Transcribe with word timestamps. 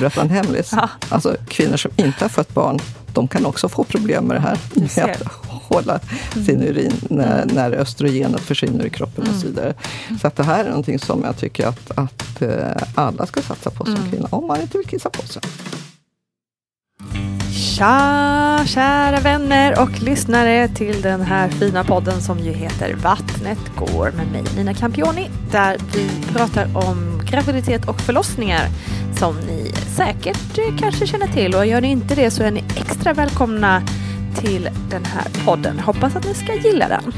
Berätta 0.00 0.20
en 0.20 0.30
hemlis. 0.30 0.70
Ja. 0.72 0.88
Alltså, 1.08 1.36
kvinnor 1.48 1.76
som 1.76 1.90
inte 1.96 2.24
har 2.24 2.28
fött 2.28 2.54
barn, 2.54 2.78
de 3.12 3.28
kan 3.28 3.46
också 3.46 3.68
få 3.68 3.84
problem 3.84 4.24
med 4.24 4.36
det 4.36 4.40
här. 4.40 4.58
Med 4.96 5.16
att 5.22 5.50
hålla 5.70 6.00
sin 6.46 6.62
urin 6.62 6.92
när, 7.10 7.46
när 7.46 7.72
östrogenet 7.72 8.40
försvinner 8.40 8.86
i 8.86 8.90
kroppen 8.90 9.28
och 9.28 9.34
så 9.40 9.46
vidare. 9.46 9.74
Så 10.20 10.26
att 10.26 10.36
det 10.36 10.44
här 10.44 10.64
är 10.64 10.68
någonting 10.68 10.98
som 10.98 11.24
jag 11.24 11.36
tycker 11.36 11.66
att, 11.66 11.90
att 11.98 12.42
eh, 12.42 12.82
alla 12.94 13.26
ska 13.26 13.42
satsa 13.42 13.70
på 13.70 13.84
som 13.84 14.10
kvinna, 14.10 14.28
om 14.30 14.46
man 14.46 14.60
inte 14.60 14.78
vill 14.78 14.86
kissa 14.86 15.10
på 15.10 15.22
sig. 15.22 15.42
Tja, 17.52 18.64
kära 18.66 19.20
vänner 19.20 19.82
och 19.82 20.02
lyssnare 20.02 20.68
till 20.68 21.02
den 21.02 21.20
här 21.20 21.48
fina 21.48 21.84
podden 21.84 22.22
som 22.22 22.38
ju 22.38 22.52
heter 22.52 22.94
Vattnet 22.94 23.58
går 23.76 24.12
med 24.16 24.26
mig 24.32 24.42
Nina 24.56 24.74
Campioni. 24.74 25.30
Där 25.52 25.76
vi 25.94 26.08
pratar 26.32 26.64
om 26.74 27.22
graviditet 27.30 27.88
och 27.88 28.00
förlossningar 28.00 28.68
som 29.20 29.36
ni 29.36 29.72
säkert 29.96 30.58
eh, 30.58 30.76
kanske 30.78 31.06
känner 31.06 31.26
till 31.26 31.54
och 31.54 31.66
gör 31.66 31.80
ni 31.80 31.90
inte 31.90 32.14
det 32.14 32.30
så 32.30 32.42
är 32.42 32.50
ni 32.50 32.64
extra 32.76 33.12
välkomna 33.12 33.82
till 34.36 34.68
den 34.90 35.04
här 35.04 35.44
podden. 35.44 35.78
Hoppas 35.78 36.16
att 36.16 36.24
ni 36.24 36.34
ska 36.34 36.54
gilla 36.54 36.88
den. 36.88 37.12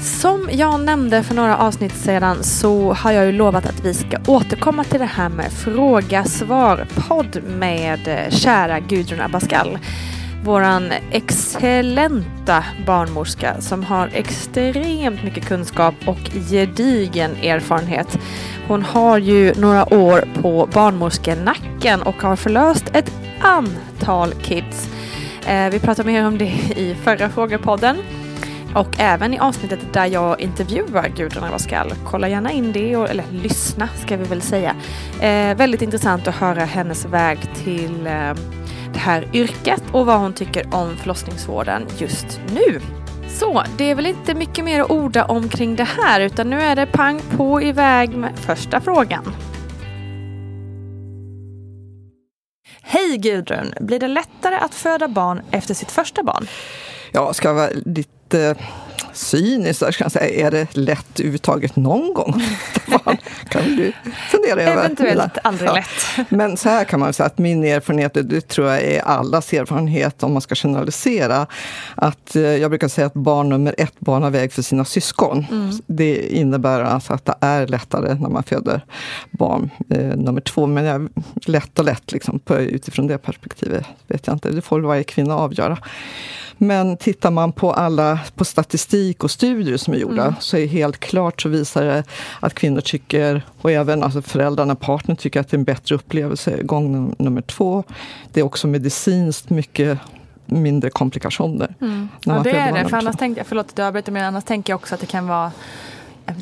Som 0.00 0.48
jag 0.52 0.80
nämnde 0.80 1.22
för 1.22 1.34
några 1.34 1.56
avsnitt 1.56 1.94
sedan 1.94 2.44
så 2.44 2.92
har 2.92 3.12
jag 3.12 3.26
ju 3.26 3.32
lovat 3.32 3.66
att 3.66 3.84
vi 3.84 3.94
ska 3.94 4.18
återkomma 4.26 4.84
till 4.84 5.00
det 5.00 5.06
här 5.06 5.28
med 5.28 5.52
fråga-svar-podd 5.52 7.42
med 7.44 8.08
eh, 8.08 8.30
kära 8.30 8.80
Gudrun 8.80 9.20
Abascal. 9.20 9.78
Våran 10.44 10.92
excellenta 11.10 12.64
barnmorska 12.86 13.60
som 13.60 13.84
har 13.84 14.10
extremt 14.12 15.24
mycket 15.24 15.46
kunskap 15.46 15.94
och 16.06 16.18
gedigen 16.50 17.30
erfarenhet. 17.36 18.18
Hon 18.68 18.82
har 18.82 19.18
ju 19.18 19.54
några 19.54 19.94
år 19.94 20.28
på 20.42 20.68
barnmorskenacken 20.72 22.02
och 22.02 22.22
har 22.22 22.36
förlöst 22.36 22.84
ett 22.92 23.12
antal 23.40 24.32
kids. 24.32 24.88
Eh, 25.46 25.70
vi 25.70 25.80
pratade 25.80 26.12
mer 26.12 26.26
om 26.26 26.38
det 26.38 26.52
i 26.76 26.96
förra 27.04 27.28
frågepodden. 27.28 27.96
Och 28.74 29.00
även 29.00 29.34
i 29.34 29.38
avsnittet 29.38 29.92
där 29.92 30.06
jag 30.06 30.40
intervjuar 30.40 31.08
Gudrun 31.16 31.44
Abascal. 31.44 31.94
Kolla 32.04 32.28
gärna 32.28 32.52
in 32.52 32.72
det, 32.72 32.96
och, 32.96 33.10
eller 33.10 33.24
lyssna 33.30 33.88
ska 34.04 34.16
vi 34.16 34.24
väl 34.24 34.42
säga. 34.42 34.74
Eh, 35.20 35.56
väldigt 35.56 35.82
intressant 35.82 36.28
att 36.28 36.34
höra 36.34 36.64
hennes 36.64 37.04
väg 37.04 37.38
till 37.64 38.06
eh, 38.06 38.34
det 38.94 39.00
här 39.00 39.28
yrket 39.32 39.82
och 39.92 40.06
vad 40.06 40.20
hon 40.20 40.32
tycker 40.32 40.74
om 40.74 40.96
förlossningsvården 40.96 41.86
just 41.98 42.40
nu. 42.54 42.80
Så 43.28 43.62
det 43.78 43.90
är 43.90 43.94
väl 43.94 44.06
inte 44.06 44.34
mycket 44.34 44.64
mer 44.64 44.80
att 44.80 44.90
orda 44.90 45.24
omkring 45.24 45.76
det 45.76 45.84
här 45.84 46.20
utan 46.20 46.50
nu 46.50 46.60
är 46.60 46.76
det 46.76 46.86
pang 46.86 47.20
på 47.36 47.62
iväg 47.62 48.16
med 48.16 48.38
första 48.38 48.80
frågan. 48.80 49.34
Hej 52.82 53.18
Gudrun! 53.18 53.74
Blir 53.80 54.00
det 54.00 54.08
lättare 54.08 54.54
att 54.56 54.74
föda 54.74 55.08
barn 55.08 55.42
efter 55.50 55.74
sitt 55.74 55.90
första 55.90 56.22
barn? 56.22 56.46
Ja, 57.12 57.32
ska 57.32 57.48
jag 57.48 57.54
vara 57.54 57.70
lite 57.84 58.54
cynisk 59.14 59.78
så 59.78 59.90
jag 59.98 60.12
säga, 60.12 60.46
är 60.46 60.50
det 60.50 60.76
lätt 60.76 61.20
överhuvudtaget 61.20 61.76
någon 61.76 62.14
gång? 62.14 62.42
Kan 63.48 63.76
du 63.76 63.92
fundera 64.30 64.62
över? 64.62 64.84
Eventuellt 64.84 65.38
aldrig 65.44 65.68
Ja. 65.68 65.74
lätt. 65.74 66.26
Men 66.30 66.56
så 66.56 66.68
här 66.68 66.84
kan 66.84 67.00
man 67.00 67.12
säga 67.12 67.26
att 67.26 67.38
min 67.38 67.64
erfarenhet, 67.64 68.14
det 68.14 68.48
tror 68.48 68.68
jag 68.68 68.82
är 68.82 69.00
allas 69.02 69.52
erfarenhet 69.52 70.22
om 70.22 70.32
man 70.32 70.42
ska 70.42 70.54
generalisera, 70.54 71.46
att 71.94 72.36
eh, 72.36 72.42
jag 72.42 72.70
brukar 72.70 72.88
säga 72.88 73.06
att 73.06 73.14
barn 73.14 73.48
nummer 73.48 73.74
ett 73.78 74.00
banar 74.00 74.30
väg 74.30 74.52
för 74.52 74.62
sina 74.62 74.84
syskon. 74.84 75.46
Det 75.86 76.34
innebär 76.36 76.80
alltså 76.80 77.12
att 77.12 77.24
det 77.24 77.34
är 77.40 77.66
lättare 77.66 78.14
när 78.14 78.28
man 78.28 78.42
föder 78.42 78.80
barn 79.30 79.70
eh, 79.90 79.98
nummer 80.16 80.40
två. 80.40 80.66
Men 80.66 80.84
jag, 80.84 81.08
lätt 81.46 81.78
och 81.78 81.84
lätt 81.84 82.12
liksom, 82.12 82.38
på, 82.38 82.56
utifrån 82.56 83.06
det 83.06 83.18
perspektivet 83.18 83.86
vet 84.06 84.26
jag 84.26 84.34
inte. 84.36 84.50
Det 84.50 84.62
får 84.62 84.80
varje 84.80 85.04
kvinna 85.04 85.36
avgöra. 85.36 85.78
Men 86.58 86.96
tittar 86.96 87.30
man 87.30 87.52
på 87.52 87.72
alla 87.72 88.18
på 88.34 88.44
statistik 88.44 89.03
statistik 89.04 89.24
och 89.24 89.30
studier 89.30 89.76
som 89.76 89.94
är 89.94 89.98
gjorda 89.98 90.22
mm. 90.22 90.34
så 90.40 90.56
är 90.56 90.66
helt 90.66 91.00
klart 91.00 91.42
så 91.42 91.48
visar 91.48 91.84
det 91.84 92.04
att 92.40 92.54
kvinnor 92.54 92.80
tycker, 92.80 93.42
och 93.62 93.70
även 93.70 94.02
alltså 94.02 94.22
föräldrarna, 94.22 94.74
partnern 94.74 95.16
tycker 95.16 95.40
att 95.40 95.48
det 95.50 95.56
är 95.56 95.58
en 95.58 95.64
bättre 95.64 95.94
upplevelse 95.94 96.62
gång 96.62 97.14
nummer 97.18 97.42
två. 97.42 97.84
Det 98.32 98.40
är 98.40 98.44
också 98.44 98.66
medicinskt 98.66 99.50
mycket 99.50 99.98
mindre 100.46 100.90
komplikationer. 100.90 101.74
Mm. 101.80 102.08
Ja, 102.24 102.40
det 102.44 102.50
är 102.50 102.72
det. 102.72 102.88
För 102.88 102.96
annars 102.96 103.16
tänker 103.16 103.44
förlåt 103.44 103.66
att 103.66 103.78
jag 103.78 103.86
avbryter, 103.86 104.12
men 104.12 104.24
annars 104.24 104.44
tänker 104.44 104.72
jag 104.72 104.80
också 104.80 104.94
att 104.94 105.00
det 105.00 105.06
kan 105.06 105.28
vara 105.28 105.52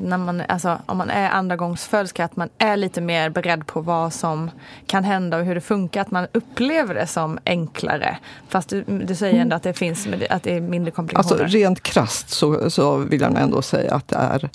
när 0.01 0.19
man, 0.19 0.43
alltså, 0.49 0.79
om 0.87 0.99
man 0.99 1.11
är 1.11 1.31
andragångsföderska, 1.31 2.25
att 2.25 2.37
man 2.37 2.49
är 2.59 2.77
lite 2.77 3.01
mer 3.01 3.31
beredd 3.31 3.67
på 3.67 3.81
vad 3.81 4.13
som 4.13 4.51
kan 4.87 5.05
hända 5.05 5.39
och 5.39 5.45
hur 5.45 5.55
det 5.55 5.61
funkar. 5.61 6.01
Att 6.01 6.11
man 6.11 6.27
upplever 6.33 6.95
det 6.95 7.07
som 7.07 7.39
enklare. 7.47 8.19
Fast 8.49 8.69
du, 8.69 8.83
du 8.83 9.15
säger 9.15 9.41
ändå 9.41 9.57
att 9.57 9.63
det 9.63 9.73
finns 9.73 10.09
att 10.31 10.43
det 10.43 10.57
är 10.57 10.61
mindre 10.61 10.91
komplikationer. 10.91 11.43
Alltså 11.43 11.57
rent 11.57 11.83
krast 11.83 12.31
så, 12.31 12.71
så 12.71 12.97
vill 12.97 13.21
jag 13.21 13.41
ändå 13.41 13.63
säga 13.63 13.95
att 13.95 14.09
det 14.09 14.17
är, 14.17 14.51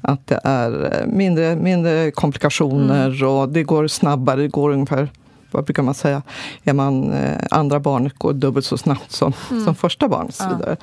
att 0.00 0.26
det 0.26 0.40
är 0.44 1.04
mindre, 1.06 1.56
mindre 1.56 2.10
komplikationer 2.10 3.06
mm. 3.06 3.28
och 3.28 3.48
det 3.48 3.62
går 3.62 3.86
snabbare. 3.88 4.40
Det 4.40 4.48
går 4.48 4.70
ungefär 4.70 5.08
vad 5.50 5.64
brukar 5.64 5.82
man 5.82 5.94
säga, 5.94 6.22
är 6.64 6.72
man 6.72 7.12
eh, 7.12 7.38
andra 7.50 7.80
barnet 7.80 8.18
går 8.18 8.32
dubbelt 8.32 8.66
så 8.66 8.78
snabbt 8.78 9.12
som, 9.12 9.32
mm. 9.50 9.64
som 9.64 9.74
första 9.74 10.08
barnet. 10.08 10.34
Så, 10.34 10.48
vidare. 10.48 10.76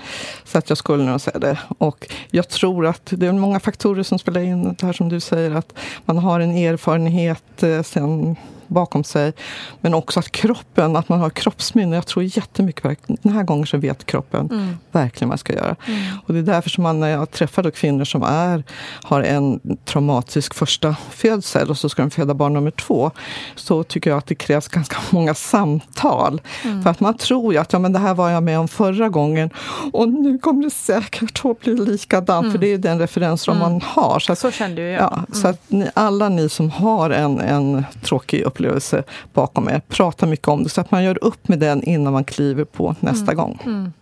så 0.44 0.58
att 0.58 0.70
jag 0.70 0.78
skulle 0.78 1.04
nog 1.04 1.22
säga 1.22 1.40
det. 1.40 1.60
Och 1.78 2.08
jag 2.32 2.50
tror 2.50 2.86
att 2.86 3.06
det 3.06 3.28
är 3.28 3.34
många 3.34 3.60
faktorer 3.60 4.04
som 4.04 4.20
spelar 4.20 4.42
in. 4.42 4.76
Det 4.80 4.86
här 4.86 4.94
som 4.94 5.10
du 5.10 5.20
säger, 5.20 5.52
att 5.52 5.74
man 6.06 6.18
har 6.18 6.40
en 6.40 6.52
erfarenhet 6.52 7.64
eh, 7.64 7.84
sen 7.84 8.36
bakom 8.68 9.04
sig. 9.04 9.34
Men 9.82 9.94
också 9.94 10.20
att 10.20 10.32
kroppen, 10.32 10.96
att 10.96 11.10
man 11.10 11.20
har 11.20 11.30
kroppsminne. 11.30 11.96
Jag 11.96 12.06
tror 12.06 12.26
jättemycket 12.26 12.84
på 12.84 12.96
Den 13.08 13.34
här 13.34 13.44
gången 13.44 13.66
så 13.68 13.78
vet 13.78 14.06
kroppen 14.06 14.50
mm. 14.52 14.78
verkligen 14.92 15.30
vad 15.30 15.32
man 15.32 15.38
ska 15.38 15.54
göra. 15.54 15.76
Mm. 15.86 16.02
Och 16.26 16.34
det 16.34 16.40
är 16.40 16.44
därför 16.44 16.70
som 16.70 16.84
man, 16.84 17.00
när 17.00 17.10
jag 17.10 17.32
träffar 17.32 17.72
kvinnor 17.72 18.06
som 18.06 18.24
är, 18.24 18.64
har 19.04 19.22
en 19.22 19.60
traumatisk 19.86 20.54
första 20.54 20.96
födsel 21.10 21.70
och 21.70 21.78
så 21.78 21.90
ska 21.90 22.02
de 22.02 22.12
föda 22.12 22.34
barn 22.34 22.54
nummer 22.54 22.72
två. 22.72 23.12
Så 23.56 23.84
tycker 23.84 24.10
jag 24.10 24.18
att 24.18 24.26
det 24.26 24.36
krävs 24.36 24.68
ganska 24.68 24.98
många 25.10 25.34
samtal. 25.34 26.42
Mm. 26.64 26.84
För 26.84 26.90
att 26.90 27.00
man 27.00 27.18
tror 27.18 27.54
ju 27.54 27.60
att 27.60 27.74
ja, 27.74 27.80
men 27.80 27.94
det 27.94 28.00
här 28.00 28.14
var 28.14 28.30
jag 28.30 28.44
med 28.44 28.60
om 28.60 28.68
förra 28.68 29.10
gången 29.10 29.50
och 29.94 30.10
nu 30.10 30.38
kommer 30.38 30.64
det 30.64 30.70
säkert 30.70 31.46
att 31.46 31.60
bli 31.60 31.76
likadant. 31.76 32.46
För 32.46 32.50
mm. 32.50 32.62
det 32.62 32.74
är 32.74 32.78
den 32.78 33.00
referensram 33.00 33.58
mm. 33.58 33.72
man 33.72 33.82
har. 33.82 34.20
Så, 34.20 34.32
att, 34.32 34.40
så 34.40 34.52
kände 34.52 34.82
jag. 34.82 35.02
Ja, 35.02 35.24
så 35.34 35.48
mm. 35.48 35.52
att 35.52 35.72
ni, 35.72 35.90
alla 35.94 36.30
ni 36.30 36.50
som 36.50 36.72
har 36.72 37.10
en, 37.10 37.40
en 37.40 37.86
tråkig 38.02 38.42
upplevelse 38.42 38.57
upplevelse 38.58 39.04
bakom 39.34 39.70
er. 39.70 39.82
Prata 39.88 40.26
mycket 40.26 40.48
om 40.48 40.64
det 40.64 40.70
så 40.70 40.82
att 40.82 40.92
man 40.92 41.04
gör 41.04 41.24
upp 41.24 41.48
med 41.48 41.60
den 41.60 41.84
innan 41.84 42.14
man 42.14 42.24
kliver 42.24 42.64
på 42.64 42.96
nästa 43.00 43.32
mm. 43.32 43.36
gång. 43.36 43.60
Mm. 43.66 43.94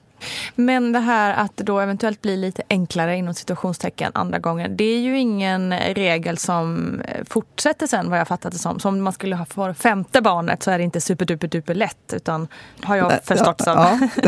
Men 0.56 0.92
det 0.92 1.00
här 1.00 1.34
att 1.34 1.58
då 1.58 1.80
eventuellt 1.80 2.22
blir 2.22 2.38
lite 2.38 2.64
enklare 2.70 3.18
inom 3.18 3.34
situationstecken 3.34 4.12
andra 4.16 4.40
gången. 4.40 4.78
Det 4.78 4.84
är 4.84 5.00
ju 5.00 5.20
ingen 5.20 5.74
regel 5.74 6.38
som 6.38 7.00
eh, 7.02 7.24
fortsätter 7.30 7.88
sen 7.88 8.10
vad 8.10 8.20
jag 8.20 8.28
fattat 8.28 8.54
det 8.54 8.60
som. 8.60 8.80
Så 8.80 8.90
om 8.90 9.02
man 9.02 9.14
skulle 9.14 9.36
ha 9.36 9.46
för 9.46 9.74
femte 9.74 10.22
barnet 10.22 10.64
så 10.64 10.72
är 10.72 10.78
det 10.78 10.84
inte 10.84 11.02
superduper 11.02 11.48
duper 11.48 11.76
lätt 11.76 12.14
utan 12.14 12.48
har 12.82 12.96
jag 12.96 13.24
förstått 13.24 13.62
ja, 13.66 13.66
som. 13.66 14.10
Ja, 14.24 14.26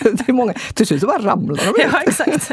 det 0.12 0.28
är 0.28 0.32
många. 0.32 0.52
Till 0.74 0.86
slut 0.86 1.00
så 1.00 1.06
bara 1.06 1.18
ramlar 1.18 1.64
de 1.64 1.68
ut. 1.82 1.90
Ja, 1.92 2.00
exakt. 2.00 2.50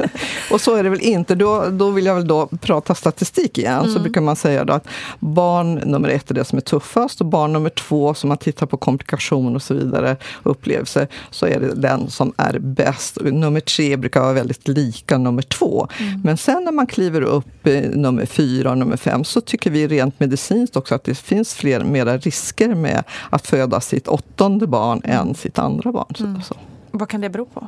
och 0.52 0.62
så 0.62 0.76
är 0.76 0.84
det 0.84 0.90
väl 0.90 1.02
inte. 1.02 1.36
Då, 1.36 1.66
då 1.70 1.90
vill 1.90 2.06
jag 2.06 2.16
väl 2.16 2.28
då 2.28 2.48
prata 2.48 2.96
statistik 2.96 3.58
igen. 3.58 3.80
Mm. 3.80 3.94
Så 3.94 4.00
brukar 4.00 4.22
man 4.22 4.36
säga 4.36 4.66
då 4.66 4.74
att 4.74 4.88
barn 5.20 5.74
nummer 5.74 6.10
ett 6.10 6.32
är 6.32 6.36
det 6.36 6.46
som 6.46 6.58
är 6.58 6.62
tuffast 6.62 7.22
och 7.22 7.28
barn 7.28 7.54
nummer 7.54 7.70
två, 7.70 8.14
som 8.14 8.28
man 8.28 8.38
tittar 8.38 8.66
på 8.66 8.78
komplikationer 8.78 9.56
och 9.56 9.62
så 9.62 9.74
vidare, 9.74 10.18
upplevelser, 10.44 11.08
så 11.32 11.46
är 11.46 11.60
det 11.60 11.76
den 11.76 12.10
som 12.10 12.34
är 12.38 12.60
bäst. 12.60 12.83
Nummer 13.22 13.60
tre 13.60 13.98
brukar 13.98 14.22
vara 14.22 14.34
väldigt 14.34 14.68
lika 14.68 15.18
nummer 15.18 15.42
två. 15.42 15.88
Mm. 16.00 16.22
Men 16.24 16.38
sen 16.38 16.64
när 16.64 16.72
man 16.72 16.88
kliver 16.88 17.22
upp 17.22 17.68
i 17.68 17.82
nummer 17.94 18.26
fyra 18.26 18.72
och 18.72 18.78
nummer 18.78 18.98
fem 18.98 19.24
så 19.24 19.42
tycker 19.42 19.72
vi 19.72 19.88
rent 19.88 20.20
medicinskt 20.20 20.76
också 20.76 20.96
att 20.96 21.04
det 21.04 21.16
finns 21.16 21.54
fler 21.54 21.84
mera 21.84 22.18
risker 22.18 22.76
med 22.76 23.04
att 23.30 23.48
föda 23.48 23.82
sitt 23.82 24.08
åttonde 24.08 24.68
barn 24.68 25.02
än 25.04 25.36
sitt 25.36 25.60
andra 25.60 25.92
barn. 25.92 26.14
Mm. 26.20 26.42
Så. 26.42 26.56
Vad 26.92 27.10
kan 27.10 27.22
det 27.22 27.30
bero 27.30 27.46
på? 27.46 27.68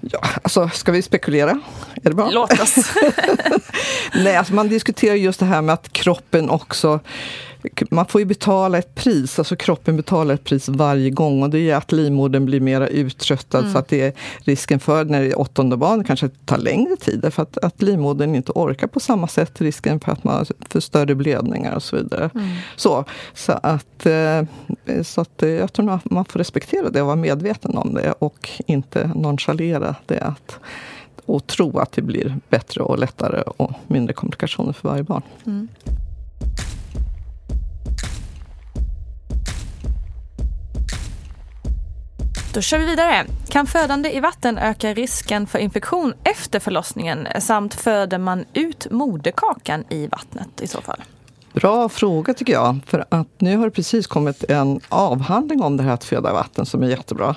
Ja, 0.00 0.20
alltså, 0.42 0.68
ska 0.68 0.92
vi 0.92 1.02
spekulera? 1.02 1.50
Är 1.94 2.10
det 2.10 2.14
bra? 2.14 2.30
Låt 2.32 2.60
oss! 2.60 2.74
Nej, 4.14 4.36
alltså 4.36 4.54
man 4.54 4.68
diskuterar 4.68 5.14
just 5.14 5.40
det 5.40 5.46
här 5.46 5.62
med 5.62 5.72
att 5.72 5.92
kroppen 5.92 6.50
också 6.50 7.00
man 7.90 8.06
får 8.06 8.20
ju 8.20 8.24
betala 8.24 8.78
ett 8.78 8.94
pris, 8.94 9.38
alltså 9.38 9.56
kroppen 9.56 9.96
betalar 9.96 10.34
ett 10.34 10.44
pris 10.44 10.68
varje 10.68 11.10
gång 11.10 11.42
och 11.42 11.50
det 11.50 11.70
är 11.70 11.76
att 11.76 11.92
livmodern 11.92 12.44
blir 12.44 12.60
mer 12.60 12.80
uttröttad 12.80 13.60
mm. 13.60 13.72
så 13.72 13.78
att 13.78 13.88
det 13.88 14.00
är 14.00 14.12
risken 14.38 14.80
för 14.80 15.04
när 15.04 15.20
det 15.20 15.26
är 15.26 15.38
åttonde 15.38 15.76
barn 15.76 16.04
kanske 16.04 16.28
tar 16.28 16.58
längre 16.58 16.96
tid 16.96 17.34
för 17.34 17.42
att, 17.42 17.58
att 17.58 17.82
livmodern 17.82 18.34
inte 18.34 18.52
orkar 18.54 18.86
på 18.86 19.00
samma 19.00 19.28
sätt, 19.28 19.60
risken 19.60 20.00
för 20.00 20.12
att 20.12 20.24
man 20.24 20.46
får 20.68 20.80
större 20.80 21.14
blödningar 21.14 21.74
och 21.74 21.82
så 21.82 21.96
vidare. 21.96 22.30
Mm. 22.34 22.48
Så, 22.76 23.04
så 23.34 23.52
att, 23.52 24.06
eh, 24.06 24.42
så 25.02 25.20
att 25.20 25.42
eh, 25.42 25.48
jag 25.48 25.72
tror 25.72 25.90
att 25.90 26.10
man 26.10 26.24
får 26.24 26.38
respektera 26.38 26.90
det 26.90 27.00
och 27.00 27.06
vara 27.06 27.16
medveten 27.16 27.76
om 27.76 27.94
det 27.94 28.12
och 28.18 28.50
inte 28.66 29.10
nonchalera 29.14 29.94
det. 30.06 30.20
Att, 30.20 30.58
och 31.26 31.46
tro 31.46 31.78
att 31.78 31.92
det 31.92 32.02
blir 32.02 32.36
bättre 32.48 32.82
och 32.82 32.98
lättare 32.98 33.42
och 33.42 33.72
mindre 33.86 34.12
komplikationer 34.12 34.72
för 34.72 34.88
varje 34.88 35.02
barn. 35.02 35.22
Mm. 35.46 35.68
Då 42.54 42.60
kör 42.60 42.78
vi 42.78 42.84
vidare. 42.84 43.26
Kan 43.48 43.66
födande 43.66 44.16
i 44.16 44.20
vatten 44.20 44.58
öka 44.58 44.94
risken 44.94 45.46
för 45.46 45.58
infektion 45.58 46.14
efter 46.24 46.60
förlossningen 46.60 47.28
samt 47.40 47.74
föder 47.74 48.18
man 48.18 48.44
ut 48.54 48.86
moderkakan 48.90 49.84
i 49.88 50.06
vattnet 50.06 50.60
i 50.60 50.66
så 50.66 50.80
fall? 50.80 51.02
Bra 51.52 51.88
fråga 51.88 52.34
tycker 52.34 52.52
jag. 52.52 52.78
För 52.86 53.04
att 53.08 53.28
nu 53.38 53.56
har 53.56 53.64
det 53.64 53.70
precis 53.70 54.06
kommit 54.06 54.44
en 54.44 54.80
avhandling 54.88 55.62
om 55.62 55.76
det 55.76 55.82
här 55.82 55.92
att 55.92 56.04
föda 56.04 56.32
vatten 56.32 56.66
som 56.66 56.82
är 56.82 56.88
jättebra 56.88 57.36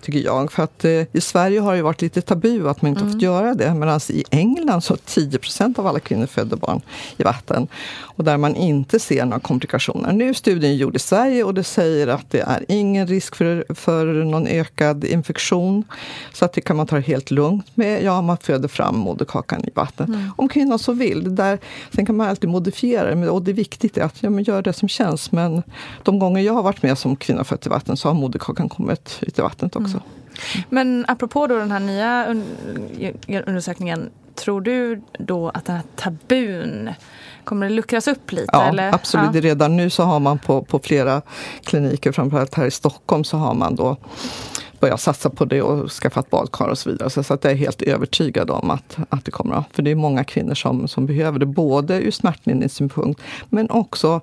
tycker 0.00 0.18
jag. 0.18 0.52
För 0.52 0.62
att 0.62 0.84
eh, 0.84 1.02
i 1.12 1.20
Sverige 1.20 1.60
har 1.60 1.76
det 1.76 1.82
varit 1.82 2.02
lite 2.02 2.20
tabu 2.20 2.68
att 2.68 2.82
man 2.82 2.88
inte 2.88 3.00
mm. 3.00 3.08
har 3.08 3.12
fått 3.12 3.22
mm. 3.22 3.34
göra 3.34 3.54
det. 3.54 3.74
Medan 3.74 4.00
i 4.08 4.24
England 4.30 4.80
så 4.80 4.94
10% 4.94 5.78
av 5.78 5.86
alla 5.86 6.00
kvinnor 6.00 6.26
födde 6.26 6.56
barn 6.56 6.80
i 7.16 7.22
vatten. 7.22 7.68
Och 8.02 8.24
där 8.24 8.36
man 8.36 8.56
inte 8.56 8.98
ser 8.98 9.24
några 9.24 9.40
komplikationer. 9.40 10.12
Nu 10.12 10.28
är 10.28 10.32
studien 10.32 10.76
gjord 10.76 10.96
i 10.96 10.98
Sverige 10.98 11.44
och 11.44 11.54
det 11.54 11.64
säger 11.64 12.06
att 12.06 12.30
det 12.30 12.40
är 12.40 12.64
ingen 12.68 13.06
risk 13.06 13.36
för, 13.36 13.64
för 13.74 14.06
någon 14.06 14.46
ökad 14.46 15.04
infektion. 15.04 15.84
Så 16.32 16.44
att 16.44 16.52
det 16.52 16.60
kan 16.60 16.76
man 16.76 16.86
ta 16.86 16.98
helt 16.98 17.30
lugnt 17.30 17.76
med. 17.76 18.04
Ja, 18.04 18.22
man 18.22 18.36
föder 18.36 18.68
fram 18.68 18.98
moderkakan 18.98 19.64
i 19.64 19.70
vatten. 19.74 20.14
Mm. 20.14 20.30
Om 20.36 20.48
kvinnan 20.48 20.78
så 20.78 20.92
vill. 20.92 21.24
Det 21.24 21.30
där, 21.30 21.58
sen 21.94 22.06
kan 22.06 22.16
man 22.16 22.28
alltid 22.28 22.50
modifiera 22.50 23.14
det. 23.14 23.16
Och 23.40 23.46
det 23.46 23.50
är 23.50 23.54
viktigt 23.54 23.98
att 23.98 24.22
ja, 24.22 24.30
men 24.30 24.44
gör 24.44 24.62
det 24.62 24.72
som 24.72 24.88
känns. 24.88 25.32
Men 25.32 25.62
de 26.02 26.18
gånger 26.18 26.42
jag 26.42 26.52
har 26.52 26.62
varit 26.62 26.82
med 26.82 26.98
som 26.98 27.16
kvinna 27.16 27.44
född 27.44 27.62
i 27.66 27.68
vatten 27.68 27.96
så 27.96 28.08
har 28.08 28.14
moderkakan 28.14 28.68
kommit 28.68 29.18
ut 29.22 29.38
i 29.38 29.42
vattnet 29.42 29.76
också. 29.76 29.96
Mm. 29.96 30.66
Men 30.68 31.04
apropå 31.08 31.46
då 31.46 31.58
den 31.58 31.70
här 31.70 31.80
nya 31.80 32.26
undersökningen, 33.46 34.10
tror 34.34 34.60
du 34.60 35.02
då 35.18 35.48
att 35.48 35.64
den 35.64 35.76
här 35.76 35.84
tabun 35.96 36.90
Kommer 37.44 37.68
det 37.68 37.74
luckras 37.74 38.08
upp 38.08 38.32
lite? 38.32 38.50
Ja, 38.52 38.62
eller? 38.62 38.94
absolut. 38.94 39.34
Ja. 39.34 39.40
Redan 39.40 39.76
nu 39.76 39.90
så 39.90 40.02
har 40.02 40.20
man 40.20 40.38
på, 40.38 40.62
på 40.62 40.78
flera 40.78 41.22
kliniker, 41.64 42.12
framförallt 42.12 42.54
här 42.54 42.66
i 42.66 42.70
Stockholm, 42.70 43.24
så 43.24 43.36
har 43.36 43.54
man 43.54 43.74
då 43.74 43.96
börjat 44.80 45.00
satsa 45.00 45.30
på 45.30 45.44
det 45.44 45.62
och 45.62 45.90
skaffat 45.90 46.30
badkar 46.30 46.68
och 46.68 46.78
så 46.78 46.90
vidare. 46.90 47.10
Så, 47.10 47.22
så 47.22 47.34
att 47.34 47.44
jag 47.44 47.52
är 47.52 47.56
helt 47.56 47.82
övertygad 47.82 48.50
om 48.50 48.70
att, 48.70 48.96
att 49.08 49.24
det 49.24 49.30
kommer 49.30 49.54
att. 49.54 49.66
För 49.72 49.82
det 49.82 49.90
är 49.90 49.94
många 49.94 50.24
kvinnor 50.24 50.54
som, 50.54 50.88
som 50.88 51.06
behöver 51.06 51.38
det, 51.38 51.46
både 51.46 52.02
ur 52.02 52.10
smärtlindringssynpunkt 52.10 53.20
men 53.48 53.70
också 53.70 54.20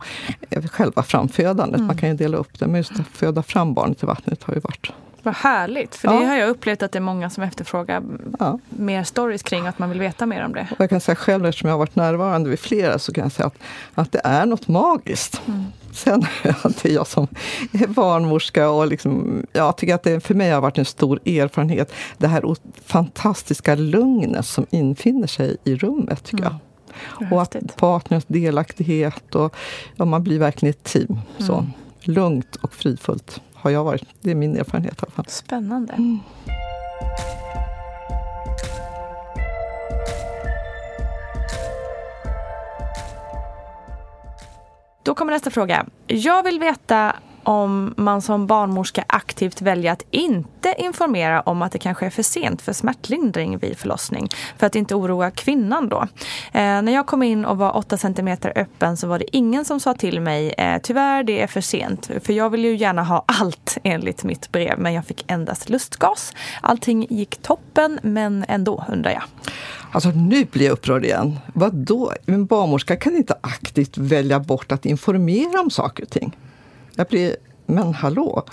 själva 0.71 1.03
framfödandet. 1.03 1.75
Mm. 1.77 1.87
Man 1.87 1.97
kan 1.97 2.09
ju 2.09 2.15
dela 2.15 2.37
upp 2.37 2.59
det, 2.59 2.67
men 2.67 2.75
just 2.75 2.91
att 2.91 3.07
föda 3.07 3.43
fram 3.43 3.73
barnet 3.73 4.03
i 4.03 4.05
vattnet 4.05 4.43
har 4.43 4.53
ju 4.53 4.59
varit 4.59 4.91
vad 5.27 5.35
härligt, 5.35 5.95
för 5.95 6.07
ja. 6.07 6.19
det 6.19 6.25
har 6.25 6.35
jag 6.35 6.49
upplevt 6.49 6.83
att 6.83 6.91
det 6.91 6.99
är 6.99 7.01
många 7.01 7.29
som 7.29 7.43
efterfrågar 7.43 8.03
ja. 8.39 8.59
mer 8.69 9.03
stories 9.03 9.43
kring, 9.43 9.67
att 9.67 9.79
man 9.79 9.89
vill 9.89 9.99
veta 9.99 10.25
mer 10.25 10.45
om 10.45 10.53
det. 10.53 10.67
Och 10.71 10.81
jag 10.81 10.89
kan 10.89 11.01
säga 11.01 11.15
själv, 11.15 11.45
eftersom 11.45 11.67
jag 11.67 11.73
har 11.73 11.79
varit 11.79 11.95
närvarande 11.95 12.49
vid 12.49 12.59
flera, 12.59 12.99
så 12.99 13.13
kan 13.13 13.23
jag 13.23 13.31
säga 13.31 13.47
att, 13.47 13.57
att 13.95 14.11
det 14.11 14.21
är 14.23 14.45
något 14.45 14.67
magiskt. 14.67 15.41
Mm. 15.47 15.63
Sen 15.91 16.25
det 16.63 16.85
är 16.89 16.93
jag 16.93 17.07
som 17.07 17.27
är 17.71 17.87
barnmorska 17.87 18.69
och 18.69 18.87
liksom, 18.87 19.45
jag 19.53 19.77
tycker 19.77 19.95
att 19.95 20.03
det 20.03 20.19
för 20.19 20.33
mig 20.33 20.51
har 20.51 20.61
varit 20.61 20.77
en 20.77 20.85
stor 20.85 21.19
erfarenhet. 21.25 21.93
Det 22.17 22.27
här 22.27 22.55
fantastiska 22.85 23.75
lugnet 23.75 24.45
som 24.45 24.65
infinner 24.69 25.27
sig 25.27 25.57
i 25.63 25.75
rummet, 25.75 26.23
tycker 26.23 26.45
mm. 26.45 26.57
jag. 27.19 27.33
Och 27.33 27.41
att 27.41 27.75
partners 27.75 28.23
delaktighet 28.27 29.35
och 29.35 29.55
ja, 29.95 30.05
man 30.05 30.23
blir 30.23 30.39
verkligen 30.39 30.69
ett 30.69 30.83
team. 30.83 31.19
Så. 31.37 31.53
Mm. 31.53 31.71
Lugnt 32.01 32.55
och 32.55 32.73
fridfullt 32.73 33.41
har 33.67 33.71
jag 33.71 33.83
varit. 33.83 34.03
Det 34.21 34.31
är 34.31 34.35
min 34.35 34.57
erfarenhet 34.57 34.93
i 34.93 34.97
alla 35.01 35.11
fall. 35.11 35.25
Spännande. 35.27 35.93
Mm. 35.93 36.19
Då 45.03 45.15
kommer 45.15 45.31
nästa 45.31 45.49
fråga. 45.49 45.85
Jag 46.07 46.43
vill 46.43 46.59
veta 46.59 47.15
om 47.47 47.93
man 47.97 48.21
som 48.21 48.47
barnmorska 48.47 49.03
aktivt 49.07 49.61
väljer 49.61 49.91
att 49.91 50.05
inte 50.11 50.75
informera 50.77 51.41
om 51.41 51.61
att 51.61 51.71
det 51.71 51.79
kanske 51.79 52.05
är 52.05 52.09
för 52.09 52.23
sent 52.23 52.61
för 52.61 52.73
smärtlindring 52.73 53.57
vid 53.57 53.77
förlossning 53.77 54.29
för 54.57 54.67
att 54.67 54.75
inte 54.75 54.95
oroa 54.95 55.31
kvinnan 55.31 55.89
då. 55.89 56.01
Eh, 56.51 56.81
när 56.81 56.91
jag 56.91 57.07
kom 57.07 57.23
in 57.23 57.45
och 57.45 57.57
var 57.57 57.77
8 57.77 57.97
cm 57.97 58.37
öppen 58.55 58.97
så 58.97 59.07
var 59.07 59.19
det 59.19 59.35
ingen 59.35 59.65
som 59.65 59.79
sa 59.79 59.93
till 59.93 60.21
mig 60.21 60.53
eh, 60.57 60.81
tyvärr 60.83 61.23
det 61.23 61.41
är 61.41 61.47
för 61.47 61.61
sent 61.61 62.09
för 62.23 62.33
jag 62.33 62.49
vill 62.49 62.65
ju 62.65 62.75
gärna 62.75 63.03
ha 63.03 63.23
allt 63.27 63.77
enligt 63.83 64.23
mitt 64.23 64.51
brev 64.51 64.79
men 64.79 64.93
jag 64.93 65.05
fick 65.05 65.31
endast 65.31 65.69
lustgas. 65.69 66.33
Allting 66.61 67.07
gick 67.09 67.41
toppen 67.41 67.99
men 68.03 68.45
ändå 68.47 68.85
undrar 68.89 69.11
jag. 69.11 69.23
Alltså 69.91 70.09
nu 70.09 70.45
blir 70.45 70.65
jag 70.65 70.73
upprörd 70.73 71.05
igen. 71.05 71.39
Vadå. 71.53 72.13
En 72.25 72.45
barnmorska 72.45 72.95
kan 72.95 73.15
inte 73.15 73.35
aktivt 73.41 73.97
välja 73.97 74.39
bort 74.39 74.71
att 74.71 74.85
informera 74.85 75.59
om 75.59 75.69
saker 75.69 76.03
och 76.03 76.09
ting. 76.09 76.35
Jag 76.97 77.07
blir 77.07 77.35
men 77.67 77.93
hallå! 77.93 78.43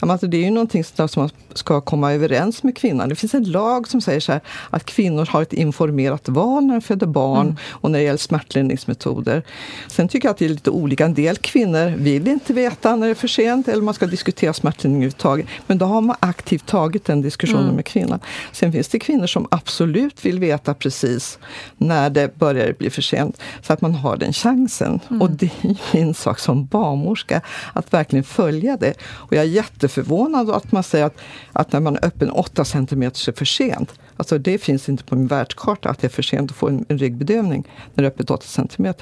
Alltså 0.00 0.26
det 0.26 0.36
är 0.36 0.44
ju 0.44 0.50
någonting 0.50 0.84
som 0.84 1.08
man 1.16 1.30
ska 1.54 1.80
komma 1.80 2.12
överens 2.12 2.62
med 2.62 2.76
kvinnan. 2.76 3.08
Det 3.08 3.14
finns 3.14 3.34
en 3.34 3.44
lag 3.44 3.88
som 3.88 4.00
säger 4.00 4.20
så 4.20 4.32
här, 4.32 4.40
att 4.70 4.84
kvinnor 4.84 5.26
har 5.26 5.42
ett 5.42 5.52
informerat 5.52 6.28
val 6.28 6.64
när 6.64 6.74
de 6.74 6.80
föder 6.80 7.06
barn 7.06 7.46
mm. 7.46 7.56
och 7.70 7.90
när 7.90 7.98
det 7.98 8.04
gäller 8.04 8.18
smärtlindringsmetoder. 8.18 9.42
Sen 9.88 10.08
tycker 10.08 10.28
jag 10.28 10.30
att 10.32 10.38
det 10.38 10.44
är 10.44 10.48
lite 10.48 10.70
olika. 10.70 11.04
En 11.04 11.14
del 11.14 11.36
kvinnor 11.36 11.96
vill 11.96 12.28
inte 12.28 12.52
veta 12.52 12.96
när 12.96 13.06
det 13.06 13.12
är 13.12 13.14
för 13.14 13.28
sent 13.28 13.68
eller 13.68 13.82
man 13.82 13.94
ska 13.94 14.06
diskutera 14.06 14.52
smärtlindring 14.52 15.02
överhuvudtaget. 15.02 15.46
Men 15.66 15.78
då 15.78 15.86
har 15.86 16.00
man 16.00 16.16
aktivt 16.20 16.66
tagit 16.66 17.04
den 17.04 17.22
diskussionen 17.22 17.64
mm. 17.64 17.76
med 17.76 17.86
kvinnan. 17.86 18.20
Sen 18.52 18.72
finns 18.72 18.88
det 18.88 18.98
kvinnor 18.98 19.26
som 19.26 19.46
absolut 19.50 20.24
vill 20.24 20.38
veta 20.38 20.74
precis 20.74 21.38
när 21.76 22.10
det 22.10 22.38
börjar 22.38 22.72
bli 22.72 22.90
för 22.90 23.02
sent 23.02 23.38
så 23.62 23.72
att 23.72 23.80
man 23.80 23.94
har 23.94 24.16
den 24.16 24.32
chansen. 24.32 25.00
Mm. 25.10 25.22
Och 25.22 25.30
det 25.30 25.50
är 25.62 25.76
min 25.92 26.14
sak 26.14 26.38
som 26.38 26.66
barnmorska 26.66 27.40
att 27.72 27.92
verkligen 27.92 28.24
följa 28.24 28.51
följa 28.52 28.76
det. 28.76 28.94
Och 29.02 29.32
jag 29.32 29.44
är 29.44 29.48
jätteförvånad 29.48 30.50
att 30.50 30.72
man 30.72 30.82
säger 30.82 31.06
att, 31.06 31.16
att 31.52 31.72
när 31.72 31.80
man 31.80 31.96
är 31.96 32.04
öppen 32.04 32.30
8 32.30 32.64
cm 32.64 33.02
är 33.02 33.36
för 33.36 33.44
sent. 33.44 33.94
Alltså 34.16 34.38
det 34.38 34.58
finns 34.58 34.88
inte 34.88 35.04
på 35.04 35.16
min 35.16 35.26
världskarta 35.26 35.88
att 35.88 35.98
det 35.98 36.06
är 36.06 36.10
för 36.10 36.22
sent 36.22 36.50
att 36.50 36.56
få 36.56 36.68
en, 36.68 36.84
en 36.88 36.98
ryggbedövning 36.98 37.68
när 37.94 38.02
det 38.02 38.08
är 38.08 38.10
öppet 38.10 38.30
8 38.30 38.44
cm. 38.46 38.94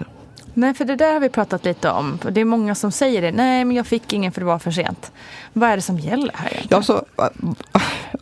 Nej, 0.54 0.74
för 0.74 0.84
det 0.84 0.96
där 0.96 1.12
har 1.12 1.20
vi 1.20 1.28
pratat 1.28 1.64
lite 1.64 1.90
om. 1.90 2.18
Det 2.30 2.40
är 2.40 2.44
många 2.44 2.74
som 2.74 2.92
säger 2.92 3.22
det. 3.22 3.32
Nej, 3.32 3.64
men 3.64 3.76
jag 3.76 3.86
fick 3.86 4.12
ingen 4.12 4.32
för 4.32 4.40
det 4.40 4.46
var 4.46 4.58
för 4.58 4.70
sent. 4.70 5.12
Vad 5.52 5.68
är 5.70 5.76
det 5.76 5.82
som 5.82 5.98
gäller 5.98 6.32
här 6.34 6.50
egentligen? 6.52 6.68
Ja, 6.70 6.82
så, 6.82 7.04